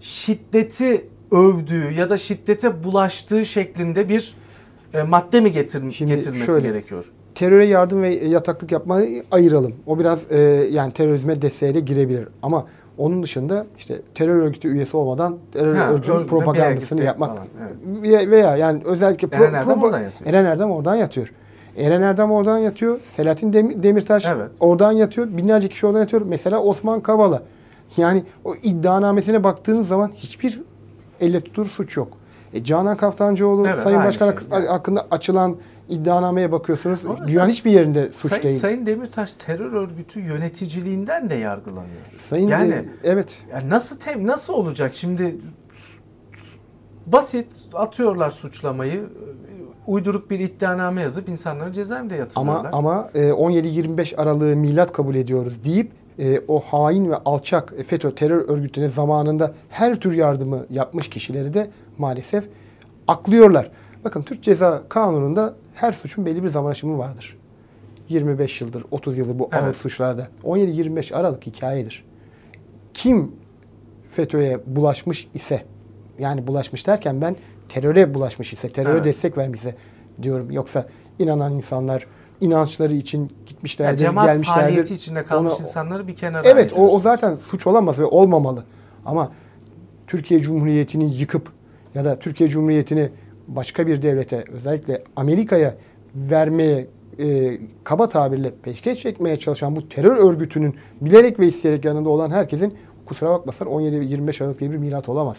şiddeti 0.00 1.08
övdüğü 1.30 1.92
ya 1.92 2.10
da 2.10 2.16
şiddete 2.16 2.84
bulaştığı 2.84 3.44
şeklinde 3.44 4.08
bir 4.08 4.36
e, 4.94 5.02
madde 5.02 5.40
mi 5.40 5.52
getir, 5.52 5.92
Şimdi 5.92 6.14
getirmesi 6.14 6.46
şöyle, 6.46 6.68
gerekiyor? 6.68 7.12
Teröre 7.34 7.66
yardım 7.66 8.02
ve 8.02 8.14
yataklık 8.14 8.72
yapmayı 8.72 9.24
ayıralım. 9.30 9.74
O 9.86 9.98
biraz 9.98 10.32
e, 10.32 10.38
yani 10.70 10.92
terörizme 10.92 11.42
desteğe 11.42 11.74
de 11.74 11.80
girebilir. 11.80 12.28
Ama 12.42 12.66
onun 12.98 13.22
dışında 13.22 13.66
işte 13.78 14.02
terör 14.14 14.36
örgütü 14.42 14.68
üyesi 14.68 14.96
olmadan 14.96 15.36
terör 15.52 15.74
Ha, 15.74 15.88
örgütünün 15.90 16.26
propagandasını 16.26 17.04
yapmak 17.04 17.30
falan, 17.36 17.48
veya, 18.02 18.30
veya 18.30 18.56
yani 18.56 18.82
özellikle 18.84 19.28
Eren 19.36 19.54
Erdem 19.54 19.82
oradan 19.82 20.00
yatıyor. 20.00 20.30
Eren 20.30 20.44
Erdem 20.44 20.70
oradan 20.70 20.94
yatıyor. 20.94 21.32
Eren 21.78 22.02
Erdem 22.02 22.30
oradan 22.32 22.58
yatıyor. 22.58 23.00
Selahattin 23.04 23.52
Dem- 23.52 23.82
Demirtaş 23.82 24.26
Evet. 24.26 24.50
oradan 24.60 24.92
yatıyor. 24.92 25.26
Binlerce 25.30 25.68
kişi 25.68 25.86
oradan 25.86 26.00
yatıyor. 26.00 26.22
Mesela 26.26 26.60
Osman 26.60 27.00
Kavala. 27.00 27.42
Yani 27.96 28.22
o 28.44 28.54
iddianamesine 28.62 29.44
baktığınız 29.44 29.88
zaman 29.88 30.10
hiçbir 30.14 30.62
elle 31.20 31.40
tutulur 31.40 31.68
suç 31.68 31.96
yok. 31.96 32.08
E, 32.52 32.64
Canan 32.64 32.96
Kaftancıoğlu 32.96 33.66
Evet, 33.68 33.78
Sayın 33.78 34.04
Başkan 34.04 34.34
şey. 34.50 34.66
hakkında 34.66 35.06
açılan 35.10 35.56
iddianameye 35.88 36.52
bakıyorsunuz. 36.52 37.04
Orası- 37.04 37.26
Dünyanın 37.26 37.50
hiçbir 37.50 37.70
yerinde 37.70 38.08
suç 38.08 38.30
Sayın, 38.30 38.42
değil. 38.42 38.60
Sayın 38.60 38.86
Demirtaş 38.86 39.32
terör 39.32 39.72
örgütü 39.72 40.20
yöneticiliğinden 40.20 41.30
de 41.30 41.34
yargılanıyor. 41.34 42.06
Sayın 42.18 42.48
yani 42.48 42.70
de- 42.70 42.84
evet. 43.04 43.42
ya 43.52 43.70
nasıl 43.70 43.96
tem 43.98 44.26
nasıl 44.26 44.54
olacak 44.54 44.94
şimdi 44.94 45.36
basit 47.06 47.46
atıyorlar 47.72 48.30
suçlamayı 48.30 48.94
e, 48.94 49.00
uyduruk 49.86 50.30
bir 50.30 50.38
iddianame 50.40 51.02
yazıp 51.02 51.28
insanları 51.28 51.72
cezaevinde 51.72 52.14
yatırıyorlar. 52.14 52.70
Ama 52.72 52.90
ama 52.90 53.10
e, 53.14 53.30
17-25 53.30 54.16
Aralık'ı 54.16 54.56
milat 54.56 54.92
kabul 54.92 55.14
ediyoruz 55.14 55.64
deyip 55.64 55.92
e, 56.18 56.40
o 56.48 56.60
hain 56.60 57.10
ve 57.10 57.16
alçak 57.24 57.74
FETÖ 57.86 58.14
terör 58.14 58.48
örgütüne 58.48 58.90
zamanında 58.90 59.54
her 59.68 59.94
tür 60.00 60.12
yardımı 60.12 60.66
yapmış 60.70 61.10
kişileri 61.10 61.54
de 61.54 61.70
maalesef 61.98 62.44
aklıyorlar. 63.08 63.70
Bakın 64.04 64.22
Türk 64.22 64.42
Ceza 64.42 64.82
Kanunu'nda 64.88 65.54
her 65.74 65.92
suçun 65.92 66.26
belli 66.26 66.42
bir 66.42 66.48
zaman 66.48 66.70
aşımı 66.70 66.98
vardır. 66.98 67.38
25 68.08 68.60
yıldır, 68.60 68.84
30 68.90 69.16
yıldır 69.18 69.38
bu 69.38 69.48
ağır 69.52 69.62
Evet. 69.66 69.76
suçlarda. 69.76 70.28
17-25 70.44 71.14
Aralık 71.14 71.46
hikayedir. 71.46 72.04
kim 72.94 73.32
FETÖ'ye 74.10 74.60
bulaşmış 74.66 75.28
ise 75.34 75.62
yani 76.18 76.46
bulaşmış 76.46 76.86
derken 76.86 77.20
ben 77.20 77.36
teröre 77.68 78.14
bulaşmış 78.14 78.52
ise, 78.52 78.68
teröre 78.68 78.92
Evet. 78.92 79.04
destek 79.04 79.38
vermişse 79.38 79.74
diyorum. 80.22 80.50
Yoksa 80.50 80.86
inanan 81.18 81.52
insanlar 81.52 82.06
inançları 82.40 82.94
için 82.94 83.18
Yani 83.20 83.30
gitmişlerdir, 83.46 83.98
cemaat 83.98 84.26
gelmişlerdir. 84.26 84.60
faaliyeti 84.60 84.94
içinde 84.94 85.24
kalmış 85.24 85.52
Onu- 85.54 85.62
insanları 85.62 86.08
bir 86.08 86.16
kenara 86.16 86.48
Evet 86.48 86.72
o, 86.76 86.88
o 86.88 87.00
zaten 87.00 87.36
suç 87.36 87.66
olamaz 87.66 87.98
ve 87.98 88.04
olmamalı. 88.04 88.64
Ama 89.06 89.32
Türkiye 90.06 90.40
Cumhuriyeti'ni 90.40 91.14
yıkıp 91.16 91.48
ya 91.94 92.04
da 92.04 92.18
Türkiye 92.18 92.48
Cumhuriyeti'ni 92.48 93.10
başka 93.48 93.86
bir 93.86 94.02
devlete 94.02 94.44
özellikle 94.52 95.02
Amerika'ya 95.16 95.74
vermeye 96.14 96.86
e, 97.18 97.58
kaba 97.84 98.08
tabirle 98.08 98.52
peşkeş 98.62 98.98
çekmeye 99.00 99.38
çalışan 99.38 99.76
bu 99.76 99.88
terör 99.88 100.16
örgütünün 100.16 100.76
bilerek 101.00 101.40
ve 101.40 101.46
isteyerek 101.46 101.84
yanında 101.84 102.08
olan 102.08 102.30
herkesin 102.30 102.74
kusura 103.06 103.30
bakmasın 103.30 103.66
17 103.66 104.00
ve 104.00 104.04
25 104.04 104.40
Aralık 104.40 104.60
diye 104.60 104.70
bir 104.70 104.76
milat 104.76 105.08
olamaz. 105.08 105.36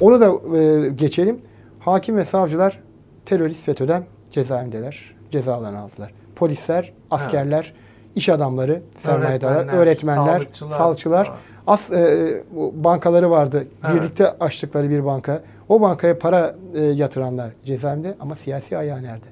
Onu 0.00 0.20
da 0.20 0.58
e, 0.58 0.88
geçelim. 0.88 1.40
Hakim 1.80 2.16
ve 2.16 2.24
savcılar 2.24 2.80
terörist 3.26 3.64
FETÖ'den 3.64 4.04
cezaevindeler. 4.30 5.14
Cezalarını 5.30 5.78
aldılar. 5.78 6.12
Polisler, 6.36 6.92
askerler, 7.10 7.74
iş 8.16 8.28
adamları, 8.28 8.82
sermayedarlar, 8.96 9.56
Öğretmenler, 9.56 9.78
öğretmenler, 9.78 10.32
sağlıkçılar. 10.32 10.78
salçılar, 10.78 11.32
as 11.66 11.90
e, 11.92 12.44
bu 12.54 12.72
bankaları 12.76 13.30
vardı. 13.30 13.66
Evet. 13.84 13.94
Birlikte 13.94 14.30
açtıkları 14.30 14.90
bir 14.90 15.04
banka. 15.04 15.42
O 15.68 15.80
bankaya 15.80 16.18
para 16.18 16.56
e, 16.74 16.80
yatıranlar 16.82 17.50
cezaevinde 17.64 18.14
ama 18.20 18.36
siyasi 18.36 18.78
ayağı 18.78 19.02
nerede? 19.02 19.26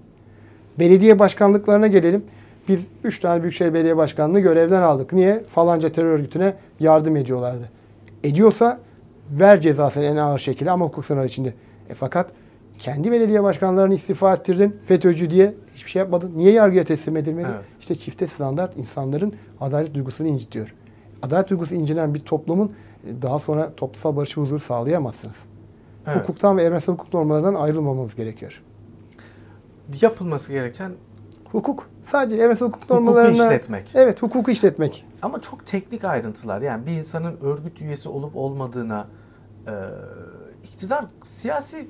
Belediye 0.79 1.19
başkanlıklarına 1.19 1.87
gelelim. 1.87 2.25
Biz 2.69 2.87
3 3.05 3.19
tane 3.19 3.43
Büyükşehir 3.43 3.75
Belediye 3.75 3.97
Başkanlığı 3.97 4.41
görevden 4.41 4.83
aldık. 4.83 5.13
Niye? 5.13 5.45
Falanca 5.49 5.93
terör 5.93 6.11
örgütüne 6.11 6.55
yardım 6.81 7.17
ediyorlardı. 7.17 7.71
Ediyorsa 8.25 8.81
ver 9.31 9.61
cezasını 9.61 10.05
en 10.05 10.17
ağır 10.17 10.39
şekilde 10.39 10.71
ama 10.71 10.85
hukuk 10.85 11.05
sınırları 11.05 11.29
içinde. 11.29 11.55
E 11.89 11.95
fakat 11.95 12.31
kendi 12.79 13.13
belediye 13.13 13.43
başkanlarını 13.43 13.95
istifa 13.95 14.35
ettirdin 14.35 14.77
FETÖ'cü 14.85 15.31
diye 15.31 15.55
hiçbir 15.75 15.91
şey 15.91 16.01
yapmadın. 16.01 16.33
Niye 16.37 16.53
yargıya 16.53 16.85
teslim 16.85 17.17
edilmedi? 17.17 17.49
Evet. 17.55 17.65
İşte 17.81 17.95
çifte 17.95 18.27
standart 18.27 18.77
insanların 18.77 19.35
adalet 19.61 19.95
duygusunu 19.95 20.27
incitiyor. 20.29 20.75
Adalet 21.23 21.51
duygusu 21.51 21.75
incinen 21.75 22.15
bir 22.15 22.21
toplumun 22.21 22.73
e, 23.07 23.23
daha 23.23 23.39
sonra 23.39 23.73
toplumsal 23.77 24.17
barış 24.17 24.39
ve 24.39 24.43
huzur 24.43 24.61
sağlayamazsınız. 24.61 25.37
Evet. 26.07 26.23
Hukuktan 26.23 26.57
ve 26.57 26.63
evrensel 26.63 26.93
hukuk 26.93 27.15
normlarından 27.15 27.55
ayrılmamamız 27.55 28.15
gerekiyor. 28.15 28.63
Yapılması 30.01 30.53
gereken 30.53 30.93
Hukuk 31.53 31.89
sadece 32.03 32.43
evrensel 32.43 32.69
hukuk 32.69 32.83
hukuku 32.83 32.95
normlarına 32.95 33.31
işletmek. 33.31 33.91
Evet, 33.95 34.23
hukuku 34.23 34.51
işletmek. 34.51 35.07
Ama 35.23 35.41
çok 35.41 35.67
teknik 35.67 36.05
ayrıntılar. 36.05 36.61
Yani 36.61 36.87
bir 36.87 36.93
insanın 36.93 37.37
örgüt 37.43 37.81
üyesi 37.81 38.09
olup 38.09 38.37
olmadığına 38.37 39.07
e, 39.67 39.73
iktidar 40.65 41.05
siyasi 41.25 41.89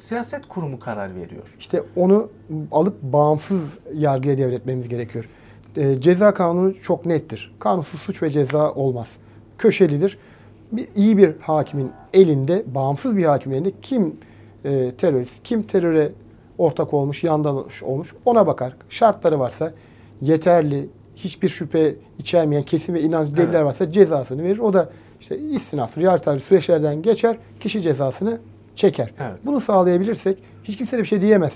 siyaset 0.00 0.48
kurumu 0.48 0.78
karar 0.78 1.14
veriyor. 1.14 1.54
İşte 1.58 1.82
onu 1.96 2.28
alıp 2.72 3.02
bağımsız 3.02 3.78
yargıya 3.94 4.38
devretmemiz 4.38 4.88
gerekiyor. 4.88 5.28
E, 5.76 6.00
ceza 6.00 6.34
kanunu 6.34 6.74
çok 6.82 7.06
nettir. 7.06 7.56
Kanunsuz 7.58 8.00
suç 8.00 8.22
ve 8.22 8.30
ceza 8.30 8.72
olmaz. 8.72 9.16
Köşelidir. 9.58 10.18
Bir, 10.72 10.88
iyi 10.96 11.18
bir 11.18 11.34
hakimin 11.40 11.90
elinde, 12.12 12.62
bağımsız 12.66 13.16
bir 13.16 13.24
hakimin 13.24 13.56
elinde 13.56 13.72
kim 13.82 14.16
e, 14.64 14.92
terörist, 14.98 15.42
kim 15.44 15.62
teröre 15.62 16.12
ortak 16.58 16.94
olmuş, 16.94 17.24
yandan 17.24 17.64
olmuş 17.82 18.14
ona 18.24 18.46
bakar. 18.46 18.76
Şartları 18.88 19.38
varsa 19.38 19.72
yeterli, 20.22 20.88
hiçbir 21.16 21.48
şüphe 21.48 21.94
içermeyen 22.18 22.62
kesin 22.62 22.94
ve 22.94 23.02
inanç 23.02 23.28
deliller 23.36 23.54
Evet. 23.54 23.64
varsa 23.64 23.92
cezasını 23.92 24.42
verir. 24.42 24.58
O 24.58 24.72
da 24.72 24.90
işte 25.20 25.38
istinaf, 25.38 25.98
yargıtay 25.98 26.40
süreçlerden 26.40 27.02
geçer, 27.02 27.36
kişi 27.60 27.82
cezasını 27.82 28.38
çeker. 28.76 29.12
Evet. 29.20 29.38
Bunu 29.46 29.60
sağlayabilirsek 29.60 30.38
hiç 30.64 30.76
kimse 30.76 30.96
de 30.96 31.02
bir 31.02 31.06
şey 31.06 31.20
diyemez. 31.20 31.52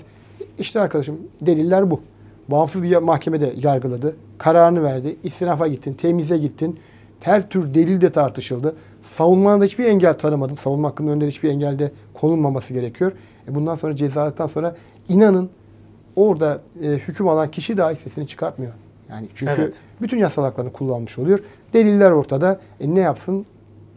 İşte 0.59 0.79
arkadaşım 0.81 1.19
deliller 1.41 1.91
bu. 1.91 2.01
Bağımsız 2.47 2.83
bir 2.83 2.97
mahkemede 2.97 3.53
yargıladı. 3.61 4.15
Kararını 4.37 4.83
verdi. 4.83 5.15
İstinafa 5.23 5.67
gittin, 5.67 5.93
temize 5.93 6.37
gittin. 6.37 6.79
Her 7.23 7.49
tür 7.49 7.73
delil 7.73 8.01
de 8.01 8.09
tartışıldı. 8.11 8.75
Savunmana 9.01 9.61
da 9.61 9.65
hiçbir 9.65 9.85
engel 9.85 10.13
tanımadım. 10.17 10.57
Savunma 10.57 10.87
hakkının 10.89 11.11
önünde 11.11 11.27
hiçbir 11.27 11.49
engel 11.49 11.79
de 11.79 11.91
konulmaması 12.13 12.73
gerekiyor. 12.73 13.11
E 13.47 13.55
bundan 13.55 13.75
sonra 13.75 13.95
cezalıktan 13.95 14.47
sonra 14.47 14.75
inanın 15.09 15.49
orada 16.15 16.61
e, 16.83 16.87
hüküm 16.87 17.27
alan 17.27 17.51
kişi 17.51 17.77
dahi 17.77 17.95
sesini 17.95 18.27
çıkartmıyor. 18.27 18.71
Yani 19.09 19.27
çünkü 19.35 19.53
Evet. 19.57 19.75
bütün 20.01 20.17
yasal 20.17 20.43
haklarını 20.43 20.73
kullanmış 20.73 21.19
oluyor. 21.19 21.39
Deliller 21.73 22.11
ortada. 22.11 22.59
E 22.79 22.95
ne 22.95 22.99
yapsın? 22.99 23.45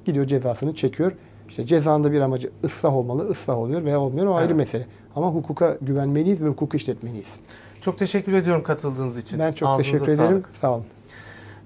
Gidiyor 0.04 0.26
cezasını 0.26 0.74
çekiyor. 0.74 1.12
İşte 1.48 1.66
cezanın 1.66 2.04
da 2.04 2.12
bir 2.12 2.20
amacı 2.20 2.50
ıslah 2.64 2.96
olmalı. 2.96 3.32
Islah 3.32 3.58
oluyor 3.58 3.84
veya 3.84 4.00
olmuyor. 4.00 4.26
O 4.26 4.34
ayrı 4.34 4.46
Evet. 4.48 4.56
mesele. 4.56 4.86
Ama 5.16 5.30
hukuka 5.30 5.76
güvenmeliyiz 5.82 6.40
ve 6.40 6.48
hukuku 6.48 6.76
işletmeliyiz. 6.76 7.28
Çok 7.80 7.98
teşekkür 7.98 8.32
ediyorum 8.32 8.62
katıldığınız 8.62 9.16
için. 9.16 9.38
Ben 9.38 9.52
çok 9.52 9.68
Ağzınıza 9.68 9.92
teşekkür 9.92 10.12
ederim. 10.12 10.30
sağlık. 10.30 10.48
Sağ 10.60 10.74
olun. 10.74 10.84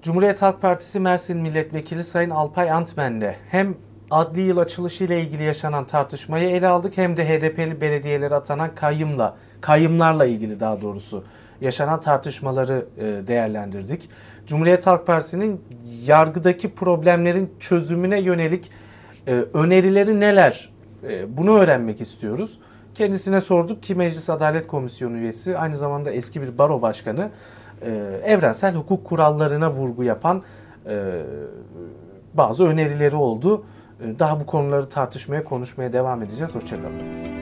Cumhuriyet 0.01 0.41
Halk 0.41 0.61
Partisi 0.61 0.99
Mersin 0.99 1.37
Milletvekili 1.37 2.03
Sayın 2.03 2.29
Alpay 2.29 2.71
Antmen'le 2.71 3.35
hem 3.49 3.75
adli 4.11 4.41
yıl 4.41 4.57
açılışı 4.57 5.03
ile 5.03 5.21
ilgili 5.21 5.43
yaşanan 5.43 5.87
tartışmayı 5.87 6.49
ele 6.49 6.67
aldık 6.67 6.97
hem 6.97 7.17
de 7.17 7.29
HDP'li 7.29 7.81
belediyelere 7.81 8.35
atanan 8.35 8.75
kayyımla, 8.75 9.35
kayyımlarla 9.61 10.25
ilgili 10.25 10.59
daha 10.59 10.81
doğrusu 10.81 11.23
yaşanan 11.61 12.01
tartışmaları 12.01 12.85
e, 12.97 13.03
değerlendirdik. 13.27 14.09
Cumhuriyet 14.47 14.87
Halk 14.87 15.07
Partisi'nin 15.07 15.61
yargıdaki 16.05 16.75
problemlerin 16.75 17.53
çözümüne 17.59 18.21
yönelik 18.21 18.71
e, 19.27 19.33
önerileri 19.33 20.19
neler? 20.19 20.69
E, 21.03 21.37
bunu 21.37 21.59
öğrenmek 21.59 22.01
istiyoruz. 22.01 22.59
Kendisine 22.95 23.41
sorduk 23.41 23.83
ki 23.83 23.95
Meclis 23.95 24.29
Adalet 24.29 24.67
Komisyonu 24.67 25.17
üyesi 25.17 25.57
aynı 25.57 25.77
zamanda 25.77 26.11
eski 26.11 26.41
bir 26.41 26.57
baro 26.57 26.81
başkanı 26.81 27.29
e, 27.81 27.89
evrensel 28.23 28.75
hukuk 28.75 29.05
kurallarına 29.05 29.69
vurgu 29.71 30.03
yapan 30.03 30.43
e, 30.89 31.21
bazı 32.33 32.67
önerileri 32.67 33.15
oldu. 33.15 33.63
E, 34.03 34.19
Daha 34.19 34.39
bu 34.39 34.45
konuları 34.45 34.89
tartışmaya, 34.89 35.43
konuşmaya 35.43 35.93
devam 35.93 36.23
edeceğiz. 36.23 36.55
Hoşçakalın. 36.55 37.40